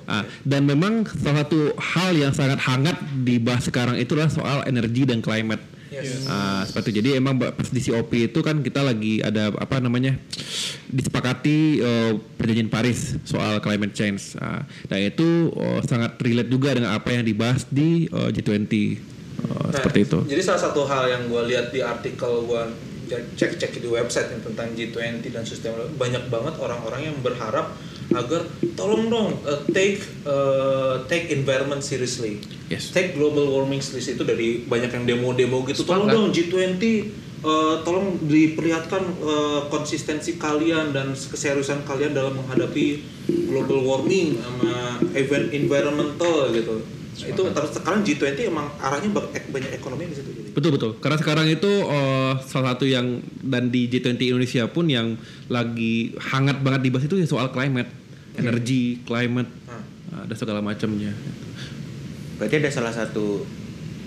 Ah, 0.09 0.25
dan 0.41 0.65
memang 0.65 1.05
salah 1.05 1.45
satu 1.45 1.73
hal 1.77 2.17
yang 2.17 2.33
sangat 2.33 2.57
hangat 2.61 2.97
dibahas 3.21 3.69
sekarang 3.69 3.93
itu 3.97 4.17
adalah 4.17 4.33
soal 4.33 4.57
energi 4.65 5.05
dan 5.05 5.21
climate. 5.21 5.61
Yes. 5.89 6.25
Ah, 6.25 6.61
seperti 6.65 6.93
itu. 6.93 6.97
Jadi 7.01 7.09
emang 7.17 7.37
pas 7.37 7.69
di 7.69 7.81
COP 7.81 8.13
itu 8.13 8.39
kan 8.41 8.61
kita 8.61 8.85
lagi 8.85 9.21
ada 9.21 9.49
apa 9.57 9.81
namanya 9.81 10.17
disepakati 10.89 11.57
eh, 11.81 12.11
perjanjian 12.37 12.69
Paris 12.69 13.17
soal 13.25 13.57
climate 13.61 13.93
change. 13.93 14.37
Ah, 14.37 14.65
dan 14.89 15.09
itu 15.09 15.53
oh, 15.53 15.81
sangat 15.85 16.17
relate 16.21 16.49
juga 16.49 16.73
dengan 16.73 16.93
apa 16.93 17.13
yang 17.13 17.25
dibahas 17.25 17.65
di 17.69 18.05
eh, 18.05 18.29
G20. 18.29 18.73
Oh, 19.47 19.71
seperti 19.71 19.99
itu. 20.05 20.17
Jadi 20.27 20.41
salah 20.43 20.61
satu 20.61 20.83
hal 20.83 21.07
yang 21.07 21.23
gue 21.31 21.41
lihat 21.49 21.71
di 21.71 21.79
artikel 21.79 22.43
gue 22.45 22.63
cek-cek 23.09 23.81
di 23.81 23.89
website 23.89 24.29
yang 24.29 24.41
tentang 24.45 24.69
G20 24.77 25.25
dan 25.33 25.41
sustainable 25.41 25.89
banyak 25.97 26.29
banget 26.29 26.53
orang-orang 26.61 27.09
yang 27.09 27.17
berharap 27.25 27.73
agar 28.13 28.45
tolong 28.73 29.09
dong 29.09 29.29
uh, 29.45 29.61
take 29.69 30.01
uh, 30.25 31.05
take 31.09 31.29
environment 31.33 31.81
seriously. 31.81 32.41
Yes. 32.69 32.93
Take 32.93 33.17
global 33.17 33.49
warming 33.49 33.81
seriously 33.81 34.17
itu 34.17 34.25
dari 34.25 34.61
banyak 34.65 34.93
yang 34.93 35.05
demo-demo 35.05 35.65
gitu. 35.65 35.85
Tolong 35.85 36.09
dong 36.09 36.27
G20 36.33 36.81
uh, 37.45 37.81
tolong 37.85 38.17
diperlihatkan 38.25 39.03
uh, 39.21 39.61
konsistensi 39.69 40.41
kalian 40.41 40.93
dan 40.93 41.13
keseriusan 41.13 41.85
kalian 41.85 42.17
dalam 42.17 42.37
menghadapi 42.37 43.05
global 43.49 43.85
warming 43.85 44.37
sama 44.41 44.97
event 45.13 45.53
environmental 45.53 46.49
gitu. 46.53 46.98
Itu 47.25 47.41
terus 47.51 47.71
sekarang 47.75 48.07
G20 48.07 48.47
emang 48.47 48.71
arahnya 48.79 49.09
banyak 49.27 49.71
ekonomi 49.75 50.07
di 50.07 50.15
situ 50.15 50.31
jadi. 50.31 50.49
Betul 50.55 50.71
betul. 50.75 50.91
Karena 51.03 51.17
sekarang 51.19 51.47
itu 51.51 51.71
eh, 51.87 52.33
salah 52.47 52.75
satu 52.75 52.85
yang 52.87 53.19
dan 53.43 53.67
di 53.67 53.91
G20 53.91 54.37
Indonesia 54.37 54.63
pun 54.71 54.87
yang 54.87 55.19
lagi 55.51 56.15
hangat 56.15 56.63
banget 56.63 56.87
dibahas 56.87 57.05
itu 57.09 57.19
ya 57.19 57.27
soal 57.27 57.51
climate, 57.51 57.91
energi, 58.39 59.03
climate, 59.03 59.51
ada 60.13 60.35
segala 60.37 60.63
macamnya. 60.63 61.11
Berarti 62.39 62.55
ada 62.63 62.71
salah 62.71 62.93
satu 62.95 63.43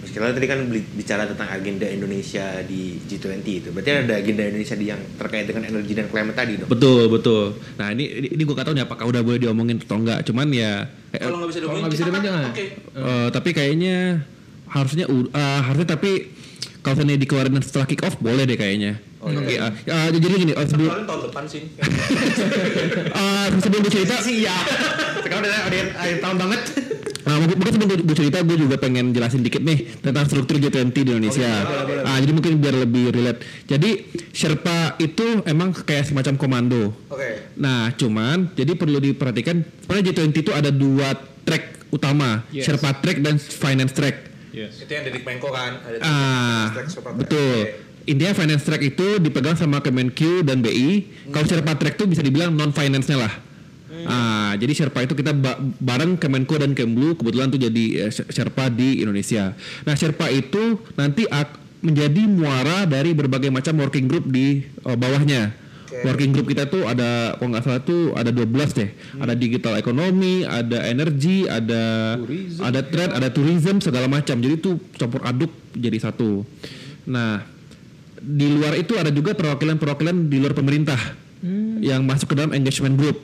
Meskipun 0.03 0.35
tadi 0.35 0.47
kan 0.47 0.59
bicara 0.69 1.23
tentang 1.25 1.47
agenda 1.47 1.87
Indonesia 1.87 2.43
di 2.63 2.99
G20 3.01 3.39
itu. 3.47 3.69
Berarti 3.71 3.91
ada 4.03 4.15
agenda 4.19 4.43
Indonesia 4.45 4.75
di 4.75 4.87
yang 4.87 4.99
terkait 5.15 5.47
dengan 5.47 5.63
energi 5.65 5.93
dan 5.95 6.11
climate 6.11 6.35
tadi 6.35 6.53
dong. 6.59 6.67
Betul 6.67 7.07
betul. 7.07 7.45
Nah 7.77 7.89
ini 7.89 8.11
ini, 8.11 8.29
ini 8.29 8.43
gue 8.43 8.51
gak 8.53 8.67
tahu 8.67 8.75
nih 8.75 8.83
apakah 8.83 9.07
udah 9.07 9.23
boleh 9.23 9.39
diomongin 9.39 9.79
atau 9.79 9.97
enggak. 9.97 10.27
Cuman 10.27 10.51
ya 10.51 10.91
eh, 11.11 11.23
Kalau 11.23 11.39
nggak 11.39 11.49
bisa 11.49 11.61
diomongin, 11.63 11.81
nggak 11.81 11.95
bisa 11.95 12.05
diomongin, 12.05 12.27
jangan. 12.27 12.45
Oke. 12.51 12.65
eh, 12.93 13.29
tapi 13.31 13.49
kayaknya 13.53 13.97
harusnya 14.67 15.05
u- 15.07 15.31
eh, 15.31 15.61
harusnya 15.63 15.89
tapi 15.89 16.11
kalau 16.83 16.99
misalnya 16.99 17.17
dikeluarin 17.17 17.55
setelah 17.63 17.87
kick 17.87 18.03
off 18.03 18.19
boleh 18.19 18.43
deh 18.43 18.59
kayaknya. 18.59 18.99
Oke, 19.23 19.55
eh, 19.55 19.71
eh, 19.87 20.09
jadi 20.11 20.35
gini, 20.35 20.51
eh, 20.51 20.67
sebelum 20.67 21.07
tahun 21.07 21.31
depan 21.31 21.45
sih. 21.47 21.63
eh, 23.15 23.47
sebelum 23.55 23.81
gue 23.81 23.93
cerita, 23.93 24.19
Iya. 24.21 24.57
Sekarang 25.23 25.47
udah 25.47 25.55
ada 25.63 25.79
tahun 26.19 26.37
banget. 26.43 26.61
Nah, 27.23 27.39
mungkin, 27.39 27.57
mungkin 27.59 27.73
sebelum 27.79 27.89
gue 28.03 28.17
cerita 28.19 28.39
gue 28.43 28.57
juga 28.59 28.77
pengen 28.77 29.15
jelasin 29.15 29.47
dikit 29.47 29.63
nih 29.63 30.03
tentang 30.03 30.27
struktur 30.27 30.59
G20 30.59 30.91
di 30.91 31.11
Indonesia. 31.13 31.51
Ah, 32.03 32.19
jadi 32.19 32.33
mungkin 32.35 32.59
biar 32.59 32.75
lebih 32.83 33.15
relate. 33.15 33.47
Jadi 33.65 33.91
Sherpa 34.35 34.99
itu 34.99 35.43
emang 35.47 35.71
kayak 35.71 36.11
semacam 36.11 36.35
komando. 36.35 36.91
Oke. 37.07 37.55
Nah, 37.55 37.95
cuman 37.95 38.51
jadi 38.53 38.75
perlu 38.75 38.99
diperhatikan 38.99 39.63
sebenarnya 39.87 40.05
G20 40.11 40.31
itu 40.35 40.51
ada 40.51 40.71
dua 40.75 41.15
track 41.43 41.93
utama, 41.93 42.43
Yes. 42.51 42.67
Sherpa 42.67 42.99
track 42.99 43.21
dan 43.21 43.37
finance 43.39 43.93
track. 43.93 44.17
Yes. 44.53 44.85
Itu 44.85 44.91
yang 44.93 45.05
Dedik 45.09 45.25
Menko 45.25 45.49
kan. 45.49 45.81
Ada 45.81 45.97
Ah, 46.05 46.65
track 46.77 47.17
betul. 47.17 47.57
Oke. 47.65 47.91
Intinya 48.03 48.35
finance 48.35 48.67
track 48.67 48.83
itu 48.83 49.23
dipegang 49.23 49.55
sama 49.55 49.79
Kemenq 49.79 50.43
dan 50.43 50.59
BI. 50.59 51.07
Kalau 51.31 51.47
Sherpa 51.47 51.79
track 51.79 51.97
itu 51.97 52.05
bisa 52.11 52.21
dibilang 52.21 52.51
non 52.53 52.75
finance-nya 52.75 53.17
lah. 53.17 53.33
Ah, 54.05 54.53
jadi 54.55 54.73
Sherpa 54.73 55.01
itu 55.01 55.13
kita 55.13 55.33
ba- 55.33 55.59
bareng 55.59 56.17
Kemenko 56.17 56.57
dan 56.57 56.73
Kemlu 56.73 57.15
kebetulan 57.15 57.49
tuh 57.49 57.61
jadi 57.61 57.85
eh, 58.07 58.11
Sherpa 58.11 58.69
di 58.69 59.01
Indonesia. 59.01 59.53
Nah, 59.83 59.95
Sherpa 59.95 60.29
itu 60.29 60.81
nanti 60.95 61.27
menjadi 61.83 62.23
muara 62.25 62.87
dari 62.87 63.11
berbagai 63.11 63.51
macam 63.51 63.75
working 63.79 64.07
group 64.07 64.27
di 64.27 64.63
eh, 64.63 64.97
bawahnya. 64.97 65.55
Oke. 65.89 66.09
Working 66.09 66.31
group 66.33 66.47
kita 66.49 66.67
tuh 66.67 66.89
ada 66.89 67.37
kalau 67.37 67.53
nggak 67.53 67.65
salah 67.65 67.83
tuh 67.85 68.17
ada 68.17 68.33
12 68.33 68.49
deh. 68.73 68.91
Ada 69.19 69.35
digital 69.35 69.77
ekonomi, 69.77 70.41
ada 70.43 70.89
energi, 70.89 71.45
ada 71.45 72.17
Tourism. 72.17 72.61
ada 72.65 72.81
trade, 72.81 73.13
ada 73.13 73.29
tourism 73.29 73.77
segala 73.79 74.09
macam. 74.09 74.37
Jadi 74.41 74.55
tuh 74.57 74.81
campur 74.97 75.21
aduk 75.21 75.53
jadi 75.75 76.01
satu. 76.01 76.49
Nah, 77.05 77.45
di 78.17 78.47
luar 78.47 78.79
itu 78.79 78.95
ada 78.95 79.11
juga 79.11 79.35
perwakilan-perwakilan 79.35 80.31
di 80.31 80.37
luar 80.39 80.55
pemerintah 80.55 80.99
yang 81.83 82.07
masuk 82.07 82.31
ke 82.31 82.35
dalam 82.39 82.55
engagement 82.55 82.95
group 82.95 83.19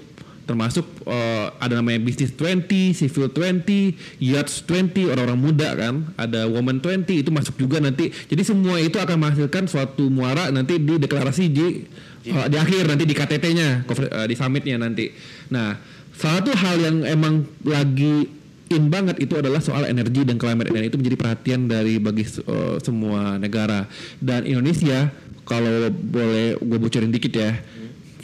termasuk 0.49 0.89
eh, 1.05 1.47
ada 1.61 1.77
namanya 1.77 2.01
Business 2.01 2.33
20, 2.33 2.97
Civil 2.97 3.29
20, 3.29 3.93
Yachts 4.17 4.65
20, 4.65 5.13
orang-orang 5.13 5.37
muda 5.37 5.69
kan, 5.77 6.09
ada 6.17 6.49
Women 6.49 6.81
20 6.81 7.21
itu 7.21 7.29
masuk 7.29 7.61
juga 7.61 7.85
nanti. 7.85 8.09
Jadi 8.09 8.43
semua 8.49 8.81
itu 8.81 8.97
akan 8.97 9.21
menghasilkan 9.21 9.69
suatu 9.69 10.09
muara 10.09 10.49
nanti 10.49 10.81
di 10.81 10.97
deklarasi 10.97 11.53
di 11.53 11.85
eh, 12.25 12.47
di 12.49 12.57
akhir 12.57 12.89
nanti 12.89 13.05
di 13.05 13.13
KTT-nya, 13.13 13.85
konfer- 13.85 14.09
eh, 14.09 14.27
di 14.27 14.35
summitnya 14.35 14.81
nanti. 14.81 15.13
Nah, 15.53 15.77
salah 16.17 16.41
satu 16.41 16.57
hal 16.57 16.77
yang 16.81 16.97
emang 17.05 17.45
lagi 17.69 18.33
in 18.69 18.89
banget 18.89 19.21
itu 19.21 19.37
adalah 19.37 19.61
soal 19.61 19.85
energi 19.85 20.25
dan 20.25 20.37
climate 20.37 20.69
dan 20.73 20.85
itu 20.85 20.97
menjadi 20.97 21.17
perhatian 21.17 21.69
dari 21.69 22.01
bagi 22.01 22.25
eh, 22.25 22.77
semua 22.81 23.37
negara 23.37 23.85
dan 24.21 24.49
Indonesia 24.49 25.13
kalau 25.49 25.89
boleh 25.89 26.61
gue 26.61 26.79
bocorin 26.79 27.09
dikit 27.09 27.33
ya 27.33 27.57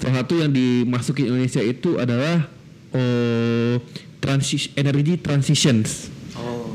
salah 0.04 0.20
satu 0.20 0.34
yang 0.36 0.52
dimasuki 0.52 1.24
Indonesia 1.24 1.58
itu 1.58 1.96
adalah 1.96 2.44
oh, 2.92 3.80
transi 4.20 4.68
energy 4.74 5.16
transitions 5.16 6.12
Oh. 6.34 6.74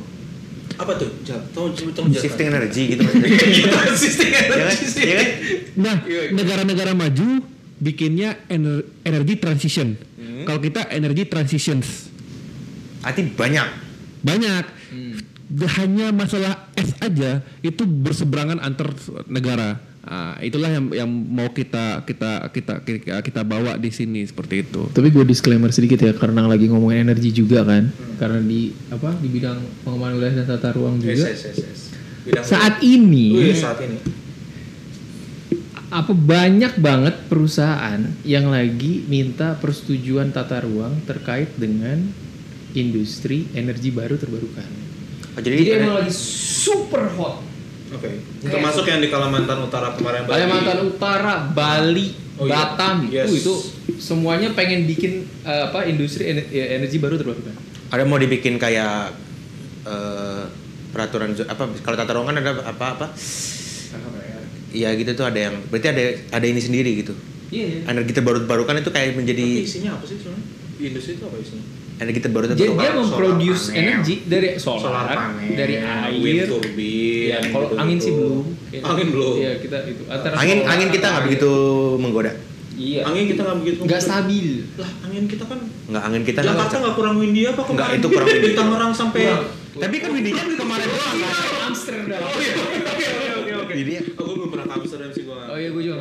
Apa 0.79 0.95
tuh? 0.95 1.11
Tolong. 1.51 1.75
Shifting 2.09 2.47
energy 2.47 2.95
gitu. 2.95 3.03
Shifting 4.01 4.31
ya 4.31 4.41
kan? 4.47 4.55
energy 4.63 4.85
sih. 4.87 5.03
Ya 5.03 5.15
kan? 5.19 5.27
nah 5.75 5.95
Iya, 6.01 6.21
iya. 6.25 6.31
negara-negara 6.31 6.91
maju 6.95 7.43
bikinnya 7.77 8.39
ener- 8.47 8.87
energy 9.03 9.35
transition 9.35 9.99
kalau 10.43 10.57
kita 10.57 10.87
energy 10.89 11.27
transitions 11.27 12.07
Arti 12.99 13.27
banyak. 13.29 13.67
banyak 14.19 14.63
hanya 15.75 16.11
masalah 16.11 16.67
es 16.73 16.95
aja 16.99 17.43
itu 17.59 17.83
berseberangan 17.83 18.59
antar 18.59 18.91
negara 19.25 19.79
Nah, 19.99 20.39
itulah 20.39 20.71
yang 20.71 20.85
yang 20.95 21.09
mau 21.11 21.51
kita 21.51 22.01
kita 22.01 22.47
kita 22.49 22.73
kita, 22.81 23.19
kita 23.19 23.41
bawa 23.43 23.75
di 23.75 23.91
sini 23.91 24.23
seperti 24.23 24.63
itu. 24.63 24.87
Tapi 24.89 25.11
gue 25.11 25.21
disclaimer 25.21 25.69
sedikit 25.69 25.99
ya 25.99 26.15
karena 26.15 26.47
lagi 26.47 26.65
ngomongin 26.65 27.05
energi 27.05 27.29
juga 27.29 27.61
kan. 27.61 27.91
Karena 28.15 28.39
di 28.39 28.71
apa 28.89 29.11
di 29.19 29.27
bidang 29.27 29.59
pengembangan 29.83 30.13
wilayah 30.15 30.35
dan 30.39 30.47
tata 30.47 30.69
ruang 30.71 30.97
Yes, 30.97 31.03
juga. 31.03 31.25
yes, 31.29 31.41
yes, 31.45 31.57
yes. 31.59 31.79
Bidang 32.25 32.43
Saat 32.43 32.73
Wih, 32.79 32.95
ini 32.95 33.27
saat 33.53 33.79
ini. 33.83 33.99
apa 35.89 36.13
banyak 36.13 36.77
banget 36.77 37.15
perusahaan 37.25 37.97
yang 38.21 38.53
lagi 38.53 39.01
minta 39.09 39.57
persetujuan 39.57 40.29
tata 40.29 40.61
ruang 40.61 41.01
terkait 41.03 41.49
dengan 41.57 41.97
industri 42.71 43.49
energi 43.57 43.89
baru 43.89 44.13
terbarukan. 44.13 44.69
Oh, 45.33 45.41
jadi, 45.41 45.65
Jadi 45.65 45.69
emang 45.81 45.97
lagi 45.97 46.13
super 46.13 47.09
hot. 47.17 47.48
Oke. 47.89 48.09
Termasuk 48.41 48.85
yang 48.85 49.01
di 49.01 49.09
Kalimantan 49.09 49.59
Utara 49.59 49.93
kemarin 49.93 50.23
Bali. 50.23 50.33
Kalimantan 50.35 50.79
Utara, 50.85 51.33
Bali, 51.49 52.07
Oh, 52.39 52.47
iya. 52.47 52.55
Batam, 52.55 53.11
Yes. 53.11 53.27
Uh, 53.27 53.35
itu 53.35 53.53
semuanya 53.99 54.55
pengen 54.55 54.87
bikin 54.87 55.27
eh, 55.43 55.63
apa 55.67 55.83
industri 55.83 56.31
ener- 56.31 56.47
ya, 56.47 56.79
energi 56.79 56.95
baru 56.95 57.19
terbarukan. 57.19 57.51
ada 57.91 58.07
mau 58.07 58.15
dibikin 58.15 58.55
kayak 58.55 59.11
eh, 59.83 60.43
peraturan 60.95 61.35
apa 61.35 61.63
kalau 61.83 61.97
tata 61.99 62.11
ruang 62.15 62.31
kan 62.31 62.39
ada 62.39 62.63
apa 62.63 62.85
apa 62.95 63.05
Iya 64.69 64.93
gitu 64.95 65.17
tuh 65.17 65.25
ada 65.25 65.49
yang 65.49 65.57
berarti 65.67 65.87
ada 65.89 66.03
ada 66.29 66.45
ini 66.45 66.61
sendiri 66.61 67.01
gitu. 67.01 67.17
Iya. 67.49 67.81
iya. 67.81 67.89
Energi 67.89 68.13
terbarukan 68.13 68.77
itu 68.77 68.93
kayak 68.93 69.11
Tapi 69.11 69.17
menjadi 69.17 69.45
isinya 69.65 69.97
apa 69.97 70.05
sih 70.05 70.21
sebenarnya? 70.21 70.45
Di 70.77 70.83
industri 70.85 71.11
itu 71.17 71.25
apa 71.25 71.35
isinya? 71.41 71.65
Energi 71.99 72.19
terbaru 72.21 72.45
Jadi 72.47 72.55
dia 72.55 72.67
terbarukan. 72.69 72.95
memproduce 73.03 73.63
energi 73.71 74.23
dari 74.23 74.49
solar, 74.55 74.81
Solar 74.81 75.05
panel, 75.09 75.51
dari 75.51 75.75
wind 76.15 76.37
air. 76.37 76.47
turbine, 76.47 77.27
Ya, 77.27 77.37
kalau 77.43 77.67
gitu-gitu. 77.67 77.75
angin 77.77 77.97
sih 77.99 78.11
belum. 78.11 78.39
Angin 78.81 79.07
belum. 79.09 79.33
Iya, 79.35 79.51
kita 79.59 79.77
itu 79.85 80.01
antara 80.07 80.33
Angin 80.33 80.57
solar, 80.57 80.71
angin 80.71 80.87
kita 80.89 81.05
nggak 81.05 81.23
begitu 81.25 81.51
menggoda. 81.97 82.31
Iya. 82.73 83.01
Angin 83.03 83.25
kita 83.27 83.41
nggak 83.41 83.57
begitu. 83.59 83.79
Nggak 83.83 84.01
stabil. 84.01 84.47
Lah, 84.73 84.91
angin 85.01 85.23
kita 85.25 85.43
kan 85.43 85.59
Nggak 85.85 86.03
angin 86.05 86.21
kita 86.23 86.39
nggak 86.39 86.55
Jakarta 86.55 86.75
nggak 86.79 86.95
kurang 86.95 87.15
windy 87.17 87.41
apa 87.43 87.61
kemarin? 87.61 87.75
Nggak, 87.75 87.89
itu 87.93 88.07
kurang 88.07 88.27
windy. 88.29 88.45
Di 88.45 88.55
Tangerang 88.55 88.93
sampai 88.93 89.21
Kurang. 89.21 89.45
Tapi 89.79 89.95
kan 89.97 90.09
windinya 90.09 90.43
kemarin 90.49 90.87
doang. 90.87 91.13
kan? 91.13 91.67
Amsterdam. 91.67 92.19
Oh 92.21 92.39
iya, 92.39 92.53
oke 92.57 92.79
oke 93.37 93.51
oke. 93.61 93.73
Jadi 93.75 93.91
Oh, 94.15 94.23
gue 94.25 94.35
belum 94.35 94.49
pernah 94.49 94.65
ke 94.65 94.73
Amsterdam 94.73 95.09
sih 95.11 95.23
gue. 95.23 95.35
Oh 95.35 95.55
iya, 95.55 95.69
gue 95.69 95.83
juga. 95.83 95.97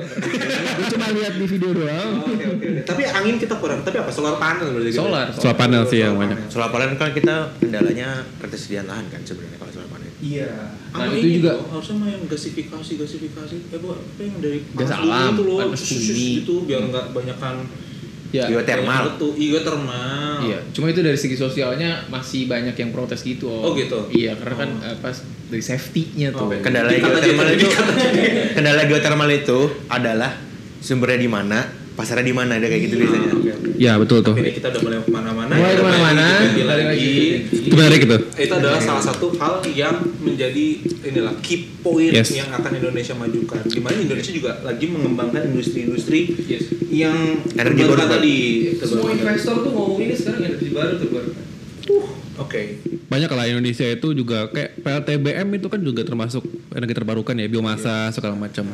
Lihat 1.28 1.36
di 1.36 1.46
video 1.46 1.70
doang. 1.74 2.08
Oh, 2.16 2.24
Oke 2.26 2.40
oke. 2.40 2.66
oke. 2.66 2.68
Tapi 2.82 3.02
angin 3.04 3.36
kita 3.36 3.54
kurang. 3.54 3.80
Tapi 3.82 3.96
apa? 3.98 4.08
Solar 4.08 4.36
panel 4.36 4.72
berarti 4.72 4.88
gitu? 4.88 5.04
Solar. 5.04 5.26
Solar 5.30 5.56
panel 5.56 5.82
sih 5.84 5.98
yang 5.98 6.14
Solar 6.14 6.22
banyak. 6.24 6.38
solar 6.48 6.70
panel 6.70 6.88
kan 6.96 7.10
kita 7.12 7.34
kendalanya 7.58 8.08
ketersediaan 8.38 8.86
lahan 8.86 9.04
kan 9.06 9.20
sebenarnya 9.20 9.58
kalau 9.58 9.72
solar 9.74 9.88
panel. 9.88 10.08
Iya. 10.18 10.50
Nah, 10.88 10.96
Nah, 10.98 11.12
itu 11.12 11.20
itu 11.20 11.28
juga 11.38 11.52
harusnya 11.62 11.94
mah 11.94 12.08
yang 12.08 12.22
gasifikasi 12.24 12.92
gasifikasi 12.96 13.54
eh 13.68 13.78
bu 13.78 13.88
apa 13.92 14.18
yang 14.18 14.36
dari 14.40 14.58
Gas 14.72 14.90
alam, 14.90 15.30
itu 15.30 15.42
loh 15.44 15.58
gitu 15.68 16.54
biar 16.64 16.80
nggak 16.82 17.06
banyakan 17.12 17.54
ya. 18.28 18.44
Geothermal. 18.46 19.14
tuh 19.16 19.32
iya 19.36 19.60
termal 19.62 20.16
Iya, 20.38 20.58
cuma 20.70 20.86
itu 20.86 21.02
dari 21.02 21.14
segi 21.14 21.34
sosialnya 21.34 22.06
masih 22.06 22.46
banyak 22.46 22.72
yang 22.72 22.90
protes 22.90 23.20
gitu. 23.20 23.50
Oh, 23.50 23.74
gitu? 23.74 24.06
Iya, 24.08 24.38
karena 24.38 24.54
kan 24.56 24.70
eh, 24.80 24.96
pas 24.96 25.16
dari 25.44 25.58
safety-nya 25.58 26.30
tuh. 26.30 26.46
Oh. 26.46 26.54
Kendala 26.56 26.88
geothermal 26.88 27.48
itu 27.50 27.66
kendala 28.56 28.82
geothermal 28.86 29.26
itu 29.28 29.58
adalah 29.88 30.30
sumbernya 30.78 31.18
di 31.18 31.26
mana, 31.26 31.58
pasarnya 31.92 32.22
di 32.22 32.32
mana 32.32 32.56
ada 32.56 32.66
kayak 32.66 32.82
gitu 32.86 32.94
biasanya. 32.96 33.30
Oke. 33.34 33.50
Ya 33.78 33.94
betul 33.94 34.18
tuh. 34.20 34.34
Ini 34.34 34.50
kita 34.50 34.70
udah 34.70 34.82
mulai 34.82 34.98
ke 34.98 35.10
mana-mana 35.10 35.52
Mulai 35.54 35.70
kita 35.70 35.78
ke 35.78 35.86
mana-mana, 35.86 36.26
balik 36.26 36.42
lagi, 36.42 36.62
lagi. 36.62 36.82
lagi. 36.82 37.14
Itu 37.62 37.74
menarik 37.74 38.00
itu. 38.02 38.16
itu 38.38 38.54
adalah 38.54 38.80
salah 38.80 39.04
satu 39.04 39.26
hal 39.34 39.54
yang 39.68 39.94
menjadi 40.18 40.66
inilah 41.04 41.34
key 41.38 41.58
point 41.78 42.10
Yes. 42.10 42.34
yang 42.34 42.50
akan 42.50 42.72
Indonesia 42.74 43.14
majukan. 43.14 43.62
Di 43.64 43.78
mana 43.78 43.96
Indonesia 43.96 44.32
juga 44.32 44.62
lagi 44.62 44.86
mengembangkan 44.86 45.42
industri-industri 45.48 46.20
Yes. 46.44 46.74
yang 46.88 47.38
Energi 47.54 47.82
baru. 47.84 48.06
tadi. 48.08 48.36
Semua 48.78 49.10
investor 49.10 49.62
tuh 49.62 49.70
ngomong 49.70 49.98
ini 50.00 50.14
sekarang 50.14 50.42
energi 50.44 50.68
baru 50.68 50.94
terbarukan. 50.96 51.44
Oke. 52.38 52.62
Banyak 53.08 53.30
lah 53.30 53.46
Indonesia 53.46 53.82
itu 53.84 54.08
juga 54.12 54.46
kayak 54.48 54.78
PLTBM 54.78 55.48
itu 55.52 55.66
kan 55.66 55.80
juga 55.80 56.02
termasuk 56.02 56.42
energi 56.70 56.94
terbarukan 56.94 57.34
ya 57.34 57.46
biomasa 57.46 58.10
segala 58.10 58.34
macam. 58.34 58.68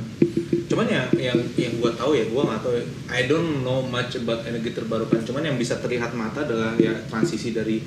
Cuman 0.64 0.86
ya 0.86 1.06
yang 1.14 1.38
yang 1.54 1.73
tahu 2.04 2.12
ya 2.14 2.24
gua 2.28 2.42
nggak 2.46 2.60
tahu 2.60 2.72
ya. 2.74 2.84
I 3.08 3.24
don't 3.24 3.62
know 3.62 3.80
much 3.80 4.12
about 4.14 4.44
energi 4.44 4.70
terbarukan. 4.70 5.24
Cuman 5.24 5.40
yang 5.42 5.56
bisa 5.56 5.74
terlihat 5.76 6.12
mata 6.12 6.44
adalah 6.44 6.76
ya 6.76 6.92
transisi 7.06 7.50
dari 7.50 7.80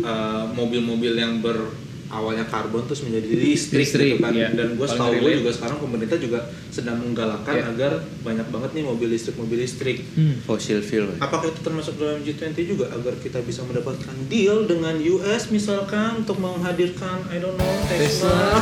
uh, 0.00 0.48
mobil-mobil 0.50 1.12
yang 1.12 1.38
ber 1.38 1.68
awalnya 2.08 2.48
karbon 2.48 2.88
terus 2.88 3.04
menjadi 3.04 3.28
listrik, 3.28 3.84
Listrik, 3.84 4.16
gitu 4.16 4.24
kan. 4.24 4.32
iya. 4.32 4.48
Dan 4.48 4.80
gua 4.80 4.88
Paling 4.88 4.96
setahu 4.96 5.12
gue 5.20 5.32
juga 5.38 5.52
sekarang 5.52 5.76
pemerintah 5.78 6.16
juga 6.16 6.40
sedang 6.72 6.96
menggalakkan 6.98 7.52
Iya. 7.52 7.64
agar 7.68 7.92
banyak 8.24 8.48
banget 8.48 8.70
nih 8.72 8.84
mobil 8.88 9.08
listrik 9.12 9.36
mobil 9.36 9.60
listrik. 9.60 10.08
Fossil 10.40 10.80
fuel. 10.80 11.12
Apakah 11.20 11.52
itu 11.52 11.60
termasuk 11.60 12.00
dalam 12.00 12.24
G20 12.24 12.56
juga 12.64 12.88
agar 12.88 13.12
kita 13.20 13.44
bisa 13.44 13.60
mendapatkan 13.60 14.16
deal 14.24 14.64
dengan 14.64 14.96
US 14.96 15.52
misalkan 15.52 16.24
untuk 16.24 16.40
menghadirkan 16.40 17.28
I 17.28 17.44
don't 17.44 17.60
know 17.60 17.72
Tesla. 17.84 18.56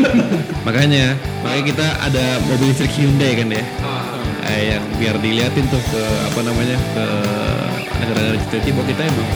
Makanya, 0.66 1.14
makanya 1.44 1.64
kita 1.68 1.86
ada 2.00 2.24
mobil 2.42 2.66
listrik 2.66 2.90
Hyundai 2.90 3.36
kan 3.36 3.48
ya. 3.52 3.62
Eh, 3.62 4.25
yang 4.54 4.84
biar 4.98 5.16
diliatin 5.18 5.64
tuh 5.68 5.82
ke 5.90 6.02
apa 6.02 6.40
namanya 6.44 6.78
ke 6.94 7.04
negara-negara 8.02 8.38
G20 8.38 8.72
bahwa 8.72 8.86
kita 8.86 9.02
emang 9.06 9.28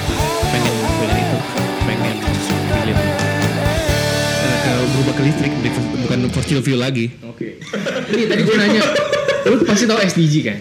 pengen 0.51 0.75
punya 0.99 1.17
itu, 1.19 1.39
pengen 1.87 2.15
pilih 2.71 2.97
eh, 2.97 4.57
ke 4.61 4.73
berubah 4.95 5.15
ke 5.19 5.23
listrik 5.27 5.53
bukan 6.07 6.19
fossil 6.35 6.59
fuel 6.63 6.81
lagi. 6.81 7.11
Oke. 7.27 7.59
Ini 8.15 8.23
tadi 8.27 8.41
gue 8.45 8.57
nanya, 8.57 8.83
lu 9.47 9.57
pasti 9.65 9.85
tahu 9.87 9.99
SDG 9.99 10.35
kan? 10.45 10.59